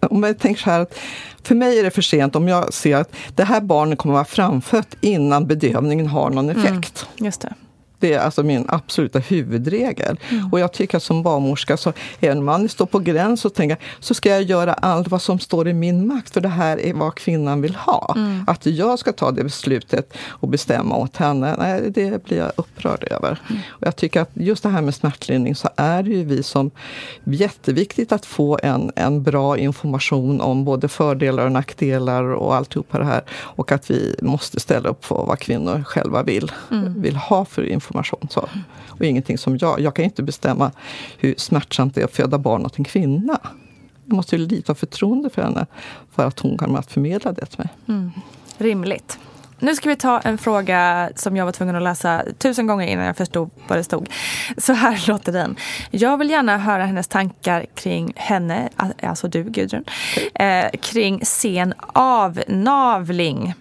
om 0.00 0.22
jag 0.22 0.38
tänker 0.38 0.62
så 0.62 0.70
här 0.70 0.80
att 0.80 0.98
för 1.42 1.54
mig 1.54 1.78
är 1.78 1.84
det 1.84 1.90
för 1.90 2.02
sent 2.02 2.36
om 2.36 2.48
jag 2.48 2.72
ser 2.72 2.96
att 2.96 3.12
det 3.34 3.44
här 3.44 3.60
barnet 3.60 3.98
kommer 3.98 4.14
att 4.14 4.16
vara 4.16 4.24
framfött 4.24 4.96
innan 5.00 5.46
bedövningen 5.46 6.06
har 6.06 6.30
någon 6.30 6.50
mm, 6.50 6.64
effekt. 6.64 7.06
Mm, 7.16 7.26
just 7.26 7.40
det. 7.40 7.54
Det 7.98 8.12
är 8.12 8.20
alltså 8.20 8.42
min 8.42 8.64
absoluta 8.68 9.18
huvudregel. 9.18 10.20
Mm. 10.28 10.52
Och 10.52 10.60
jag 10.60 10.72
tycker 10.72 10.96
att 10.96 11.02
som 11.02 11.22
barnmorska, 11.22 11.76
så 11.76 11.92
även 12.20 12.38
om 12.38 12.44
man 12.44 12.68
står 12.68 12.86
på 12.86 12.98
gräns 12.98 13.44
och 13.44 13.54
tänker 13.54 13.78
så 14.00 14.14
ska 14.14 14.28
jag 14.28 14.42
göra 14.42 14.72
allt 14.72 15.08
vad 15.08 15.22
som 15.22 15.38
står 15.38 15.68
i 15.68 15.74
min 15.74 16.06
makt, 16.06 16.34
för 16.34 16.40
det 16.40 16.48
här 16.48 16.80
är 16.80 16.94
vad 16.94 17.14
kvinnan 17.14 17.60
vill 17.60 17.74
ha. 17.74 18.14
Mm. 18.16 18.44
Att 18.46 18.66
jag 18.66 18.98
ska 18.98 19.12
ta 19.12 19.30
det 19.30 19.44
beslutet 19.44 20.12
och 20.28 20.48
bestämma 20.48 20.96
åt 20.96 21.16
henne, 21.16 21.56
nej, 21.58 21.90
det 21.90 22.24
blir 22.24 22.38
jag 22.38 22.52
upprörd 22.56 23.04
över. 23.10 23.40
Mm. 23.50 23.62
Och 23.68 23.86
jag 23.86 23.96
tycker 23.96 24.20
att 24.20 24.30
just 24.34 24.62
det 24.62 24.68
här 24.68 24.82
med 24.82 24.94
smärtlindring 24.94 25.54
så 25.54 25.68
är 25.76 26.02
det 26.02 26.10
ju 26.10 26.24
vi 26.24 26.42
som 26.42 26.70
jätteviktigt 27.24 28.12
att 28.12 28.26
få 28.26 28.58
en, 28.62 28.92
en 28.96 29.22
bra 29.22 29.58
information 29.58 30.40
om 30.40 30.64
både 30.64 30.88
fördelar 30.88 31.44
och 31.44 31.52
nackdelar 31.52 32.24
och 32.24 32.54
alltihopa 32.54 32.98
det 32.98 33.04
här. 33.04 33.22
Och 33.30 33.72
att 33.72 33.90
vi 33.90 34.16
måste 34.22 34.60
ställa 34.60 34.88
upp 34.88 35.00
på 35.08 35.14
vad 35.14 35.38
kvinnor 35.38 35.82
själva 35.86 36.22
vill, 36.22 36.52
mm. 36.70 37.02
vill 37.02 37.16
ha 37.16 37.44
för 37.44 37.62
information 37.62 37.87
information. 37.88 38.28
Så. 38.30 38.48
Och 38.88 39.04
ingenting 39.04 39.38
som 39.38 39.58
jag. 39.60 39.80
Jag 39.80 39.94
kan 39.94 40.04
inte 40.04 40.22
bestämma 40.22 40.72
hur 41.18 41.34
smärtsamt 41.36 41.94
det 41.94 42.00
är 42.00 42.04
att 42.04 42.16
föda 42.16 42.38
barn 42.38 42.66
åt 42.66 42.78
en 42.78 42.84
kvinna. 42.84 43.38
Jag 44.04 44.16
måste 44.16 44.36
ju 44.36 44.46
lita 44.46 44.74
förtroende 44.74 45.30
för 45.30 45.42
henne 45.42 45.66
för 46.14 46.26
att 46.26 46.40
hon 46.40 46.58
kan 46.58 46.76
att 46.76 46.92
förmedla 46.92 47.32
det 47.32 47.46
till 47.46 47.58
mig. 47.58 47.68
Mm. 47.88 48.10
Rimligt. 48.58 49.18
Nu 49.60 49.74
ska 49.74 49.88
vi 49.88 49.96
ta 49.96 50.20
en 50.20 50.38
fråga 50.38 51.10
som 51.14 51.36
jag 51.36 51.44
var 51.44 51.52
tvungen 51.52 51.76
att 51.76 51.82
läsa 51.82 52.22
tusen 52.38 52.66
gånger 52.66 52.86
innan 52.86 53.04
jag 53.04 53.16
förstod 53.16 53.50
vad 53.68 53.78
det 53.78 53.84
stod. 53.84 54.08
Så 54.58 54.72
här 54.72 55.04
låter 55.08 55.32
den. 55.32 55.56
Jag 55.90 56.18
vill 56.18 56.30
gärna 56.30 56.58
höra 56.58 56.84
hennes 56.84 57.08
tankar 57.08 57.66
kring 57.74 58.12
henne, 58.16 58.68
alltså 59.02 59.28
du 59.28 59.44
Gudrun, 59.44 59.84
eh, 60.34 60.70
kring 60.80 61.24
sen 61.24 61.74
avnavling. 61.92 63.54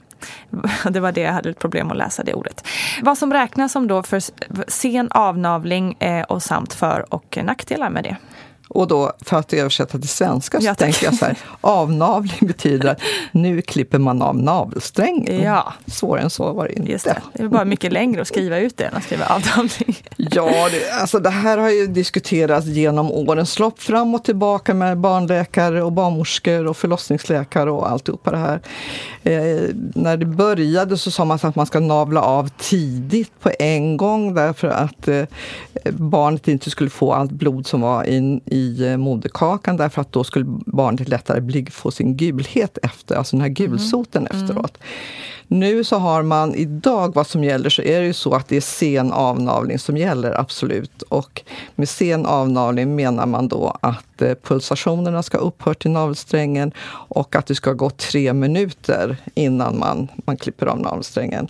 Det 0.89 0.99
var 0.99 1.11
det 1.11 1.21
jag 1.21 1.33
hade 1.33 1.49
ett 1.49 1.59
problem 1.59 1.91
att 1.91 1.97
läsa 1.97 2.23
det 2.23 2.33
ordet. 2.33 2.67
Vad 3.01 3.17
som 3.17 3.33
räknas 3.33 3.71
som 3.71 3.87
då 3.87 4.03
för 4.03 4.21
sen 4.67 5.11
avnavling 5.11 5.97
eh, 5.99 6.23
och 6.23 6.43
samt 6.43 6.73
för 6.73 7.13
och 7.13 7.37
nackdelar 7.43 7.89
med 7.89 8.03
det. 8.03 8.17
Och 8.69 8.87
då, 8.87 9.11
för 9.21 9.37
att 9.37 9.53
översätta 9.53 9.99
till 9.99 10.09
svenska, 10.09 10.59
så 10.59 10.65
jag 10.65 10.77
tänker 10.77 11.05
jag 11.05 11.15
så 11.15 11.25
här, 11.25 11.37
avnavling 11.61 12.39
betyder 12.41 12.89
att 12.89 13.01
nu 13.31 13.61
klipper 13.61 13.99
man 13.99 14.21
av 14.21 14.37
navelsträngen. 14.37 15.41
Ja. 15.41 15.73
Svårare 15.87 16.23
än 16.23 16.29
så 16.29 16.53
var 16.53 16.67
det 16.67 16.73
inte. 16.73 16.91
Just 16.91 17.05
det. 17.05 17.21
det 17.33 17.43
är 17.43 17.47
bara 17.47 17.65
mycket 17.65 17.93
längre 17.93 18.21
att 18.21 18.27
skriva 18.27 18.57
ut 18.57 18.77
det 18.77 18.83
än 18.83 18.95
att 18.95 19.03
skriva 19.03 19.25
avnavling. 19.25 19.97
Ja, 20.15 20.69
det, 20.71 20.91
alltså 21.01 21.19
det 21.19 21.29
här 21.29 21.57
har 21.57 21.69
ju 21.69 21.87
diskuterats 21.87 22.67
genom 22.67 23.11
årens 23.11 23.59
lopp, 23.59 23.79
fram 23.79 24.15
och 24.15 24.23
tillbaka 24.23 24.73
med 24.73 24.97
barnläkare 24.97 25.83
och 25.83 25.91
barnmorskor 25.91 26.67
och 26.67 26.77
förlossningsläkare 26.77 27.71
och 27.71 27.91
alltihopa 27.91 28.31
det 28.31 28.37
här. 28.37 28.61
Eh, 29.23 29.69
när 29.95 30.17
det 30.17 30.25
började 30.25 30.97
så 30.97 31.11
sa 31.11 31.25
man 31.25 31.39
att 31.41 31.55
man 31.55 31.65
ska 31.65 31.79
navla 31.79 32.21
av 32.21 32.49
tidigt 32.57 33.31
på 33.39 33.51
en 33.59 33.97
gång 33.97 34.33
därför 34.33 34.67
att 34.67 35.07
eh, 35.07 35.23
barnet 35.91 36.47
inte 36.47 36.69
skulle 36.69 36.89
få 36.89 37.13
allt 37.13 37.31
blod 37.31 37.67
som 37.67 37.81
var 37.81 38.03
i, 38.03 38.41
i 38.57 38.91
eh, 38.91 38.97
moderkakan 38.97 39.77
därför 39.77 40.01
att 40.01 40.11
då 40.11 40.23
skulle 40.23 40.45
barnet 40.65 41.07
lättare 41.07 41.41
bli, 41.41 41.65
få 41.65 41.91
sin 41.91 42.17
gulhet 42.17 42.77
efter, 42.83 43.15
alltså 43.15 43.35
den 43.35 43.41
här 43.41 43.49
gulsoten 43.49 44.27
mm. 44.27 44.41
efteråt. 44.41 44.77
Nu 45.47 45.83
så 45.83 45.97
har 45.97 46.23
man 46.23 46.55
idag, 46.55 47.15
vad 47.15 47.27
som 47.27 47.43
gäller, 47.43 47.69
så 47.69 47.81
är 47.81 47.99
det 47.99 48.05
ju 48.05 48.13
så 48.13 48.33
att 48.33 48.47
det 48.47 48.57
är 48.57 48.61
sen 48.61 49.13
avnavling 49.13 49.79
som 49.79 49.97
gäller, 49.97 50.39
absolut. 50.39 51.01
Och 51.01 51.41
med 51.75 51.89
sen 51.89 52.25
avnavling 52.25 52.95
menar 52.95 53.25
man 53.25 53.47
då 53.47 53.77
att 53.81 54.21
eh, 54.21 54.33
pulsationerna 54.43 55.23
ska 55.23 55.37
upphört 55.37 55.85
i 55.85 55.89
navelsträngen 55.89 56.71
och 57.09 57.35
att 57.35 57.45
det 57.45 57.55
ska 57.55 57.73
gå 57.73 57.89
tre 57.89 58.33
minuter 58.33 59.17
innan 59.33 59.79
man, 59.79 60.07
man 60.25 60.37
klipper 60.37 60.65
av 60.65 60.79
navelsträngen. 60.79 61.47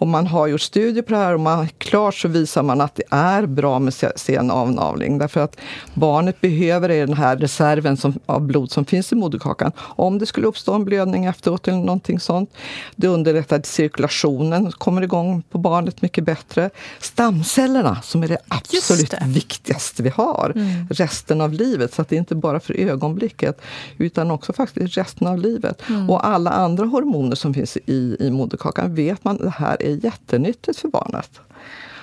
Och 0.00 0.06
man 0.06 0.26
har 0.26 0.46
gjort 0.46 0.60
studier 0.60 1.02
på 1.02 1.12
det 1.12 1.18
här 1.18 1.34
och 1.34 1.40
man, 1.40 1.68
klart 1.78 2.14
så 2.14 2.28
visar 2.28 2.62
man 2.62 2.80
att 2.80 2.94
det 2.94 3.02
är 3.10 3.46
bra 3.46 3.78
med 3.78 3.94
sen 4.16 4.50
avnavling. 4.50 5.18
Därför 5.18 5.40
att 5.40 5.56
barnet 5.94 6.40
behöver 6.40 6.88
den 6.88 7.12
här 7.12 7.36
reserven 7.36 7.96
som, 7.96 8.18
av 8.26 8.40
blod 8.40 8.70
som 8.70 8.84
finns 8.84 9.12
i 9.12 9.14
moderkakan. 9.14 9.72
Om 9.78 10.18
det 10.18 10.26
skulle 10.26 10.46
uppstå 10.46 10.74
en 10.74 10.84
blödning 10.84 11.24
efteråt 11.24 11.68
eller 11.68 11.78
någonting 11.78 12.20
sånt. 12.20 12.50
Det 12.96 13.06
underlättar 13.20 13.60
cirkulationen, 13.64 14.72
kommer 14.72 15.02
igång 15.02 15.42
på 15.50 15.58
barnet 15.58 16.02
mycket 16.02 16.24
bättre. 16.24 16.70
Stamcellerna 17.00 18.02
som 18.02 18.22
är 18.22 18.28
det 18.28 18.38
absolut 18.48 19.10
det. 19.10 19.24
viktigaste 19.26 20.02
vi 20.02 20.08
har 20.08 20.52
mm. 20.56 20.88
resten 20.90 21.40
av 21.40 21.52
livet. 21.52 21.94
Så 21.94 22.02
att 22.02 22.08
det 22.08 22.16
är 22.16 22.18
inte 22.18 22.34
bara 22.34 22.60
för 22.60 22.74
ögonblicket 22.74 23.60
utan 23.98 24.30
också 24.30 24.52
faktiskt 24.52 24.96
resten 24.96 25.26
av 25.26 25.38
livet. 25.38 25.82
Mm. 25.88 26.10
Och 26.10 26.26
alla 26.26 26.50
andra 26.50 26.84
hormoner 26.84 27.36
som 27.36 27.54
finns 27.54 27.76
i, 27.86 28.16
i 28.20 28.30
moderkakan 28.30 28.94
vet 28.94 29.24
man 29.24 29.36
det 29.36 29.50
här 29.50 29.82
är 29.82 30.04
jättenyttigt 30.04 30.78
för 30.78 30.88
barnet. 30.88 31.40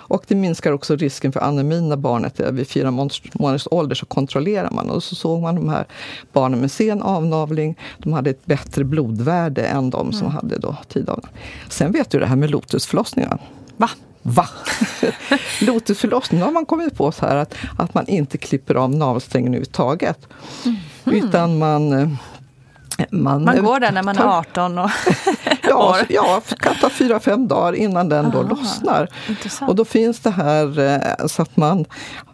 Och 0.07 0.23
det 0.27 0.35
minskar 0.35 0.71
också 0.71 0.95
risken 0.95 1.31
för 1.31 1.39
anemi 1.39 1.81
när 1.81 1.95
barnet 1.95 2.39
är 2.39 2.51
vid 2.51 2.67
fyra 2.67 2.91
månaders 2.91 3.67
ålder. 3.71 3.95
Så 3.95 4.05
kontrollerar 4.05 4.71
man 4.71 4.89
och 4.89 5.03
så 5.03 5.15
såg 5.15 5.41
man 5.41 5.55
de 5.55 5.69
här 5.69 5.85
barnen 6.33 6.59
med 6.59 6.71
sen 6.71 7.01
avnavling. 7.01 7.77
De 7.97 8.13
hade 8.13 8.29
ett 8.29 8.45
bättre 8.45 8.83
blodvärde 8.83 9.65
än 9.65 9.89
de 9.89 10.11
som 10.11 10.27
mm. 10.27 10.31
hade 10.31 10.57
då 10.57 10.75
tidavnavling. 10.87 11.41
Sen 11.69 11.91
vet 11.91 12.09
du 12.09 12.19
det 12.19 12.25
här 12.25 12.35
med 12.35 12.49
lotusförlossningar. 12.49 13.39
Va? 13.77 13.89
Va? 14.21 14.47
Lotusförlossning 15.61 16.41
har 16.41 16.51
man 16.51 16.65
kommit 16.65 16.97
på 16.97 17.11
så 17.11 17.25
här 17.25 17.35
att, 17.35 17.55
att 17.77 17.93
man 17.93 18.07
inte 18.07 18.37
klipper 18.37 18.75
av 18.75 18.95
navelsträngen 18.95 19.47
överhuvudtaget. 19.47 20.27
Mm. 20.65 20.77
Utan 21.05 21.57
man 21.57 21.93
eh, 21.93 22.09
man, 23.09 23.43
man 23.43 23.63
går 23.63 23.79
där 23.79 23.91
när 23.91 24.03
man 24.03 24.17
är 24.17 24.39
18 24.39 24.77
och 24.77 24.89
ja, 25.69 25.97
ja, 26.09 26.41
kan 26.59 26.75
ta 26.81 26.89
fyra, 26.89 27.19
fem 27.19 27.47
dagar 27.47 27.73
innan 27.73 28.09
den 28.09 28.31
då 28.31 28.41
lossnar. 28.41 29.09
Intressant. 29.29 29.69
Och 29.69 29.75
då 29.75 29.85
finns 29.85 30.19
det 30.19 30.29
här 30.29 30.79
eh, 30.79 31.27
så 31.27 31.41
att 31.41 31.57
man 31.57 31.85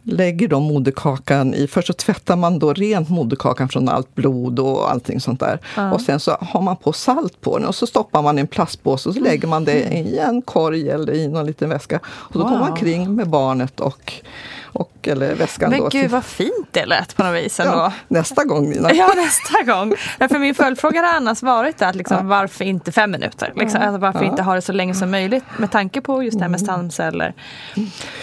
lägger 0.03 0.47
då 0.47 0.59
moderkakan 0.59 1.53
i, 1.53 1.67
först 1.67 1.87
så 1.87 1.93
tvättar 1.93 2.35
man 2.35 2.59
då 2.59 2.73
rent 2.73 3.09
moderkakan 3.09 3.69
från 3.69 3.89
allt 3.89 4.15
blod 4.15 4.59
och 4.59 4.91
allting 4.91 5.19
sånt 5.19 5.39
där. 5.39 5.59
Ja. 5.75 5.93
Och 5.93 6.01
sen 6.01 6.19
så 6.19 6.37
har 6.41 6.61
man 6.61 6.75
på 6.75 6.93
salt 6.93 7.41
på 7.41 7.57
den 7.57 7.67
och 7.67 7.75
så 7.75 7.87
stoppar 7.87 8.21
man 8.21 8.37
i 8.37 8.41
en 8.41 8.47
plastpåse 8.47 9.09
och 9.09 9.15
så 9.15 9.21
lägger 9.21 9.47
man 9.47 9.65
det 9.65 9.79
i 9.79 10.17
en 10.17 10.41
korg 10.41 10.89
eller 10.89 11.13
i 11.13 11.27
någon 11.27 11.45
liten 11.45 11.69
väska. 11.69 11.99
Och 12.05 12.33
så 12.33 12.39
wow. 12.39 12.49
går 12.49 12.59
man 12.59 12.75
kring 12.75 13.15
med 13.15 13.29
barnet 13.29 13.79
och 13.79 14.13
och, 14.73 15.07
eller 15.07 15.35
väskan. 15.35 15.69
Men 15.69 15.79
då 15.79 15.83
gud 15.89 15.91
till, 16.01 16.09
vad 16.09 16.23
fint 16.25 16.67
det 16.71 16.85
lät 16.85 17.15
på 17.15 17.23
något 17.23 17.35
vis 17.35 17.59
ändå. 17.59 17.73
ja, 17.73 17.93
nästa 18.07 18.43
gång 18.43 18.69
Nina. 18.69 18.93
Ja, 18.93 19.11
nästa 19.15 19.63
gång. 19.73 19.93
Ja, 20.19 20.27
för 20.27 20.39
min 20.39 20.55
följdfråga 20.55 21.01
har 21.01 21.13
annars 21.13 21.43
varit 21.43 21.81
att 21.81 21.95
liksom, 21.95 22.27
varför 22.27 22.65
inte 22.65 22.91
fem 22.91 23.11
minuter? 23.11 23.53
Liksom, 23.55 23.81
alltså, 23.81 23.97
varför 23.97 24.23
inte 24.23 24.41
ha 24.43 24.55
det 24.55 24.61
så 24.61 24.71
länge 24.71 24.93
som 24.95 25.11
möjligt 25.11 25.43
med 25.57 25.71
tanke 25.71 26.01
på 26.01 26.23
just 26.23 26.37
det 26.37 26.43
här 26.43 26.49
med 26.49 26.59
stamceller. 26.61 27.33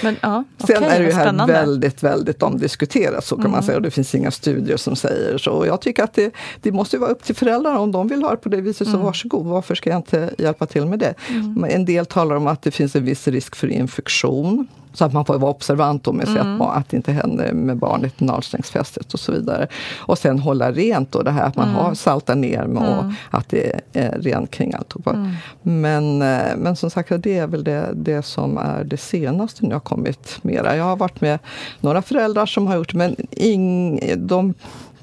Men 0.02 0.16
ja, 0.21 0.45
Sen 0.66 0.76
okej, 0.76 0.88
är 0.88 0.99
det 1.00 1.07
ju 1.07 1.12
här 1.12 1.23
spännande. 1.25 1.52
väldigt, 1.52 2.02
väldigt 2.02 2.42
omdiskuterat 2.42 3.25
så 3.25 3.37
kan 3.37 3.50
man 3.50 3.62
säga. 3.62 3.76
Och 3.76 3.83
det 3.83 3.90
finns 3.90 4.14
inga 4.14 4.30
studier 4.30 4.76
som 4.76 4.97
säger 4.97 5.38
så. 5.38 5.52
Och 5.52 5.66
jag 5.66 5.80
tycker 5.80 6.04
att 6.04 6.14
det, 6.14 6.35
det 6.61 6.73
måste 6.73 6.99
vara 6.99 7.11
upp 7.11 7.25
till 7.25 7.35
föräldrarna. 7.35 7.78
Om 7.78 7.92
de 7.92 8.09
vill 8.09 8.23
ha 8.23 8.30
det 8.30 8.37
på 8.37 8.49
det 8.49 8.61
viset 8.61 8.88
så 8.88 8.97
varsågod. 8.97 9.47
Varför 9.47 9.75
ska 9.75 9.90
jag 9.90 9.99
inte 9.99 10.30
hjälpa 10.38 10.66
till 10.66 10.87
med 10.87 10.99
det? 10.99 11.14
Men 11.57 11.71
En 11.71 11.85
del 11.85 12.07
talar 12.07 12.37
om 12.37 12.47
att 12.47 12.62
det 12.62 12.71
finns 12.71 12.97
en 12.97 13.04
viss 13.04 13.28
risk 13.28 13.57
för 13.57 13.66
infektion. 13.66 14.69
Så 14.92 15.04
att 15.04 15.12
man 15.12 15.25
får 15.25 15.38
vara 15.38 15.50
observant 15.50 16.14
med 16.14 16.28
sig 16.28 16.38
att, 16.38 16.59
barn- 16.59 16.78
att 16.78 16.88
det 16.88 16.97
inte 16.97 17.12
händer 17.12 17.52
med 17.52 17.76
barnet 17.76 18.20
navelsträngsfästet 18.20 19.14
och 19.14 19.20
så 19.20 19.32
vidare. 19.32 19.66
Och 19.99 20.18
sen 20.18 20.38
hålla 20.38 20.73
rent 20.73 21.12
då, 21.12 21.23
det 21.23 21.30
här 21.30 21.44
att 21.44 21.56
man 21.56 21.68
har 21.68 21.94
saltat 21.94 22.38
ner 22.38 22.64
med 22.66 22.99
och 22.99 23.04
att 23.30 23.49
det 23.49 23.80
är 23.92 24.18
rent 24.18 24.50
kring 24.50 24.75
alltihopa. 24.75 25.28
Men, 25.62 26.23
eh, 26.23 26.56
men 26.56 26.76
som 26.76 26.90
sagt, 26.90 27.12
det 27.18 27.38
är 27.38 27.47
väl 27.47 27.64
det, 27.64 27.90
det 27.94 28.23
som 28.23 28.59
är 28.59 28.85
det 28.85 28.97
senaste 28.97 29.66
nu 29.66 29.73
har 29.73 29.80
kommit 29.80 30.38
mera. 30.42 30.76
Jag 30.76 30.85
har 30.85 30.97
varit 30.97 31.20
med 31.20 31.38
några 31.80 32.02
föräldrar 32.02 32.47
som 32.47 32.66
har 32.66 32.76
gjort 32.76 32.94
men 32.94 33.16
ing, 33.30 34.00
de 34.16 34.54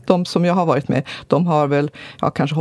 de 0.07 0.25
som 0.25 0.45
jag 0.45 0.53
har 0.53 0.65
varit 0.65 0.87
med, 0.87 1.07
de 1.27 1.47
har 1.47 1.67
väl 1.67 1.91
ja, 2.21 2.29
kanske 2.29 2.55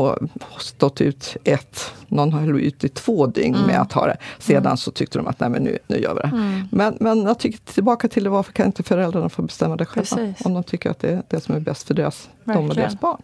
stått 0.58 1.00
ut 1.00 1.36
ett, 1.44 1.92
någon 2.08 2.32
har 2.32 2.58
ut 2.58 2.84
i 2.84 2.88
två 2.88 3.26
dygn 3.26 3.58
med 3.66 3.80
att 3.80 3.92
ha 3.92 4.06
det. 4.06 4.16
Sedan 4.38 4.76
så 4.76 4.90
tyckte 4.90 5.18
de 5.18 5.26
att 5.26 5.40
nej 5.40 5.50
men 5.50 5.62
nu, 5.62 5.78
nu 5.86 5.98
gör 5.98 6.14
vi 6.14 6.20
det. 6.20 6.30
Men, 6.70 6.96
men 7.00 7.22
jag 7.22 7.38
tycker 7.38 7.58
tillbaka 7.58 8.08
till 8.08 8.24
det, 8.24 8.30
varför 8.30 8.52
kan 8.52 8.66
inte 8.66 8.82
föräldrarna 8.82 9.28
få 9.28 9.42
bestämma 9.42 9.76
det 9.76 9.84
själva? 9.84 10.16
Precis. 10.16 10.46
Om 10.46 10.54
de 10.54 10.64
tycker 10.64 10.90
att 10.90 10.98
det 10.98 11.10
är 11.10 11.22
det 11.28 11.40
som 11.40 11.54
är 11.54 11.60
bäst 11.60 11.86
för 11.86 11.94
deras, 11.94 12.28
dem 12.44 12.68
och 12.68 12.74
deras 12.74 13.00
barn. 13.00 13.22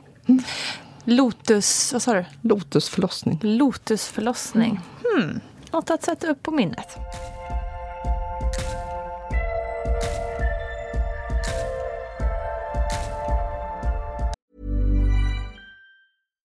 Lotus, 1.05 1.93
vad 1.93 2.02
sa 2.02 2.14
du? 2.14 2.25
Lotusförlossning. 2.41 3.38
Lotusförlossning. 3.43 4.81
Hmm. 5.05 5.41
Något 5.73 5.91
att 5.91 6.02
sätta 6.02 6.31
upp 6.31 6.43
på 6.43 6.50
minnet. 6.50 6.99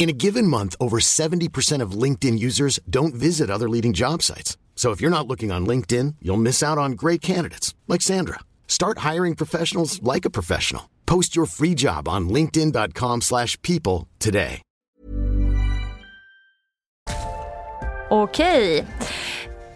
In 0.00 0.08
a 0.08 0.14
given 0.14 0.46
month, 0.46 0.76
over 0.80 0.98
70% 0.98 1.82
of 1.82 2.02
LinkedIn 2.02 2.38
users 2.38 2.80
don't 2.88 3.14
visit 3.14 3.50
other 3.50 3.68
leading 3.68 3.92
job 3.92 4.22
sites. 4.22 4.56
So 4.74 4.92
if 4.92 5.02
you're 5.02 5.10
not 5.10 5.26
looking 5.28 5.52
on 5.52 5.66
LinkedIn, 5.66 6.14
you'll 6.22 6.40
miss 6.40 6.62
out 6.62 6.78
on 6.78 6.92
great 6.92 7.20
candidates 7.20 7.74
like 7.86 8.00
Sandra. 8.00 8.38
Start 8.66 9.12
hiring 9.12 9.36
professionals 9.36 10.00
like 10.02 10.24
a 10.24 10.30
professional. 10.30 10.82
Post 11.04 11.36
your 11.36 11.46
free 11.46 11.74
job 11.74 12.08
on 12.08 12.30
linkedin.com/people 12.30 14.06
today. 14.18 14.62
Okej. 18.10 18.86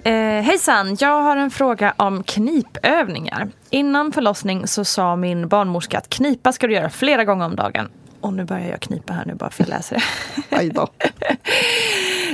Eh, 0.05 0.13
hejsan, 0.43 0.97
jag 1.01 1.23
har 1.23 1.37
en 1.37 1.51
fråga 1.51 1.95
om 1.97 2.23
knipövningar. 2.23 3.49
Innan 3.71 4.13
förlossning 4.13 4.67
så 4.67 4.85
sa 4.85 5.17
min 5.17 5.49
barnmorska 5.49 5.99
att 5.99 6.09
knipa 6.09 6.53
ska 6.53 6.67
du 6.67 6.73
göra 6.73 6.91
flera 6.91 7.25
gånger 7.25 7.47
om 7.47 7.57
dagen. 7.57 7.89
Och 8.25 8.33
nu 8.33 8.45
börjar 8.45 8.69
jag 8.69 8.81
knipa 8.81 9.13
här 9.13 9.25
nu 9.25 9.35
bara 9.35 9.51
för 9.51 9.63
att 9.63 9.69
jag 9.69 9.77
läser 9.77 9.97
det. 9.97 10.03
Aj 10.57 10.69
då. 10.69 10.89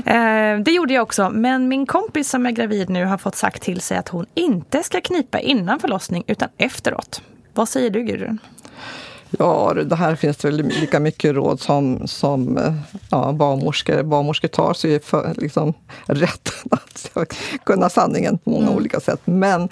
Eh, 0.05 0.59
det 0.59 0.71
gjorde 0.71 0.95
jag 0.95 1.03
också, 1.03 1.31
men 1.31 1.69
min 1.69 1.87
kompis 1.87 2.31
som 2.31 2.47
är 2.47 2.51
gravid 2.51 2.91
nu 2.91 3.05
har 3.05 3.19
fått 3.19 3.35
sagt 3.37 3.63
till 3.63 3.81
sig 3.81 3.99
att 3.99 4.09
hon 4.09 4.27
inte 4.35 4.83
ska 4.83 5.01
knipa 5.01 5.41
innan 5.41 5.81
förlossning 5.81 6.25
utan 6.27 6.49
efteråt. 6.59 7.23
Vad 7.55 7.69
säger 7.69 7.91
du 7.91 8.03
Gudrun? 8.03 8.39
Ja, 9.39 9.75
det 9.87 9.97
här 9.97 10.15
finns 10.15 10.37
det 10.37 10.49
väl 10.49 10.63
lika 10.63 11.01
mycket 11.01 11.35
råd 11.35 11.61
som, 11.61 12.07
som 12.07 12.59
eh, 12.59 12.75
ja, 13.11 13.33
barnmorskor, 13.33 14.03
barnmorskor 14.03 14.49
tar 14.49 14.75
sig 14.75 15.01
för 15.01 15.35
liksom, 15.37 15.75
rätten 16.07 16.71
att 17.13 17.37
kunna 17.65 17.89
sanningen 17.89 18.39
på 18.39 18.51
många 18.51 18.71
olika 18.71 19.01
sätt. 19.01 19.21
Men 19.25 19.69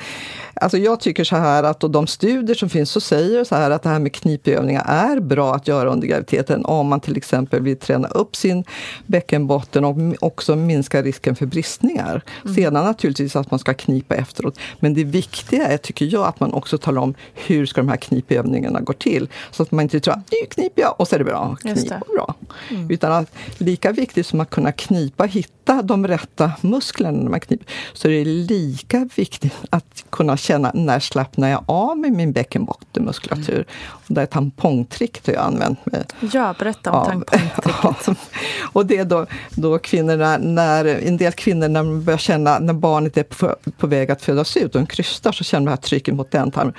alltså, 0.55 0.79
jag 0.79 1.01
tycker 1.01 1.25
så 1.25 1.37
här 1.37 1.63
att 1.63 1.85
och 1.85 1.91
de 1.91 2.07
studier 2.07 2.57
som 2.57 2.69
finns 2.69 2.91
så 2.91 3.01
säger 3.01 3.45
så 3.45 3.55
här 3.55 3.71
att 3.71 3.83
det 3.83 3.89
här 3.89 3.99
med 3.99 4.13
knipövningar 4.13 4.85
är 4.89 5.21
bra 5.21 5.55
att 5.55 5.69
göra 5.69 5.91
under 5.91 6.09
graviditeten 6.09 6.65
om 6.65 6.89
man 6.89 7.01
till 7.01 7.17
exempel 7.17 7.63
vill 7.63 7.77
träna 7.77 8.09
upp 8.09 8.37
sin 8.37 8.65
bäckenbotten 9.07 9.85
och 9.85 9.97
också 10.21 10.57
minska 10.57 11.03
risken 11.03 11.37
för 11.37 11.47
bristningar. 11.47 12.23
Sedan 12.57 12.75
naturligtvis 12.75 13.37
att 13.37 13.51
man 13.51 13.61
ska 13.61 13.75
knipa 13.75 14.15
efteråt. 14.15 14.59
Men 14.81 14.95
det 14.95 15.05
viktiga 15.05 15.67
är, 15.67 15.77
tycker 15.77 16.07
jag, 16.07 16.27
att 16.27 16.41
man 16.41 16.53
också 16.53 16.79
talar 16.79 17.03
om 17.03 17.15
hur 17.35 17.67
ska 17.67 17.81
de 17.81 17.89
här 17.89 17.97
knipövningarna 17.97 18.81
gå 18.81 18.93
till. 18.93 19.29
Så 19.51 19.63
att 19.63 19.71
man 19.71 19.83
inte 19.83 20.01
tror 20.01 20.15
att 20.15 20.31
nu 20.31 20.47
kniper 20.51 20.83
jag 20.83 20.95
och 21.01 21.09
så 21.09 21.15
är 21.15 21.19
det 21.19 21.25
bra. 21.25 21.57
Knip 21.61 21.93
och 21.93 22.15
bra. 22.15 22.35
Mm. 22.71 22.91
Utan 22.91 23.13
att 23.13 23.33
lika 23.59 23.93
viktigt 23.93 24.27
som 24.27 24.41
att 24.41 24.51
kunna 24.51 24.73
knipa, 24.73 25.25
hitta 25.25 25.83
de 25.83 26.07
rätta 26.07 26.53
musklerna 26.61 27.23
när 27.23 27.31
man 27.31 27.41
kniper, 27.41 27.67
så 27.93 28.09
är 28.09 28.13
det 28.13 28.25
lika 28.25 29.09
viktigt 29.17 29.55
att 29.71 30.05
kunna 30.11 30.37
känna 30.37 30.71
när 30.75 31.01
slappnar 31.01 31.49
jag 31.49 31.65
av 31.67 31.99
med 31.99 32.13
min 32.13 32.33
bäckenbottenmuskulatur. 32.33 33.55
Mm. 33.55 33.67
Och 33.89 34.15
det 34.15 34.23
är 34.23 34.27
tampongtricket 34.27 35.27
har 35.27 35.35
jag 35.35 35.43
använt 35.43 35.87
mig 35.87 36.05
Ja, 36.33 36.55
berätta 36.59 36.93
om 36.93 37.07
tampongtricket. 37.07 38.19
och 38.73 38.87
det 38.87 38.97
är 38.97 39.05
då, 39.05 39.27
då 39.51 39.79
kvinnorna, 39.79 40.39
när, 40.39 40.85
en 40.85 41.17
del 41.17 41.33
kvinnor 41.33 41.69
när 41.69 41.85
de 41.85 42.05
börjar 42.05 42.19
känna 42.19 42.59
när 42.59 42.73
barnet 42.73 43.17
är 43.17 43.23
på, 43.23 43.57
på 43.79 43.87
väg 43.87 44.11
att 44.11 44.23
födas 44.23 44.57
ut 44.57 44.75
och 44.75 44.81
de 44.81 44.87
krystar 44.87 45.33
så 45.33 45.45
känner 45.45 45.61
de 45.61 45.65
det 45.65 45.71
här 45.71 45.77
trycket 45.77 46.15
mot 46.15 46.31
den 46.31 46.51
tarmen. 46.51 46.75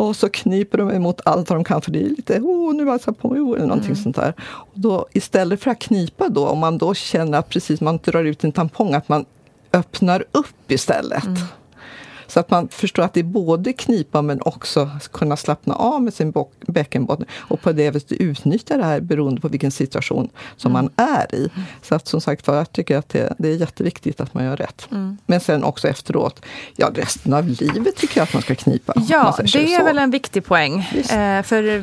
Och 0.00 0.16
så 0.16 0.28
kniper 0.28 0.78
de 0.78 0.90
emot 0.90 1.20
allt 1.24 1.50
vad 1.50 1.58
de 1.58 1.64
kan 1.64 1.82
för 1.82 1.90
det 1.90 2.02
är 2.02 2.08
lite 2.08 2.40
oh, 2.40 2.74
nu 2.74 2.84
var 2.84 2.98
på 2.98 3.28
mig, 3.28 3.38
eller 3.38 3.66
någonting 3.66 3.90
mm. 3.90 4.02
sånt 4.02 4.16
där. 4.16 4.34
Och 4.40 4.80
då, 4.80 5.06
istället 5.12 5.60
för 5.60 5.70
att 5.70 5.78
knipa 5.78 6.28
då, 6.28 6.48
om 6.48 6.58
man 6.58 6.78
då 6.78 6.94
känner 6.94 7.38
att 7.38 7.48
precis 7.48 7.80
man 7.80 7.98
drar 8.04 8.24
ut 8.24 8.44
en 8.44 8.52
tampong, 8.52 8.94
att 8.94 9.08
man 9.08 9.24
öppnar 9.72 10.24
upp 10.32 10.70
istället. 10.70 11.26
Mm. 11.26 11.42
Så 12.30 12.40
att 12.40 12.50
man 12.50 12.68
förstår 12.68 13.02
att 13.02 13.14
det 13.14 13.20
är 13.20 13.24
både 13.24 13.72
knipa 13.72 14.22
men 14.22 14.42
också 14.42 14.90
kunna 15.12 15.36
slappna 15.36 15.74
av 15.74 16.02
med 16.02 16.14
sin 16.14 16.34
bäckenbotten 16.60 17.26
och 17.38 17.60
på 17.60 17.72
det 17.72 17.90
viset 17.90 18.12
utnyttja 18.12 18.76
det 18.76 18.84
här 18.84 19.00
beroende 19.00 19.40
på 19.40 19.48
vilken 19.48 19.70
situation 19.70 20.28
som 20.56 20.72
mm. 20.72 20.90
man 20.96 21.06
är 21.06 21.34
i. 21.34 21.50
Så 21.82 21.94
att 21.94 22.08
som 22.08 22.20
sagt 22.20 22.46
jag 22.46 22.72
tycker 22.72 22.98
att 22.98 23.08
det, 23.08 23.34
det 23.38 23.48
är 23.48 23.56
jätteviktigt 23.56 24.20
att 24.20 24.34
man 24.34 24.44
gör 24.44 24.56
rätt. 24.56 24.88
Mm. 24.90 25.18
Men 25.26 25.40
sen 25.40 25.64
också 25.64 25.88
efteråt, 25.88 26.42
ja 26.76 26.90
resten 26.94 27.32
av 27.32 27.48
livet 27.48 27.96
tycker 27.96 28.20
jag 28.20 28.24
att 28.24 28.32
man 28.32 28.42
ska 28.42 28.54
knipa. 28.54 28.92
Ja, 29.08 29.36
det 29.38 29.74
är 29.74 29.78
så. 29.78 29.84
väl 29.84 29.98
en 29.98 30.10
viktig 30.10 30.44
poäng. 30.44 30.80
Eh, 30.80 31.42
för 31.42 31.82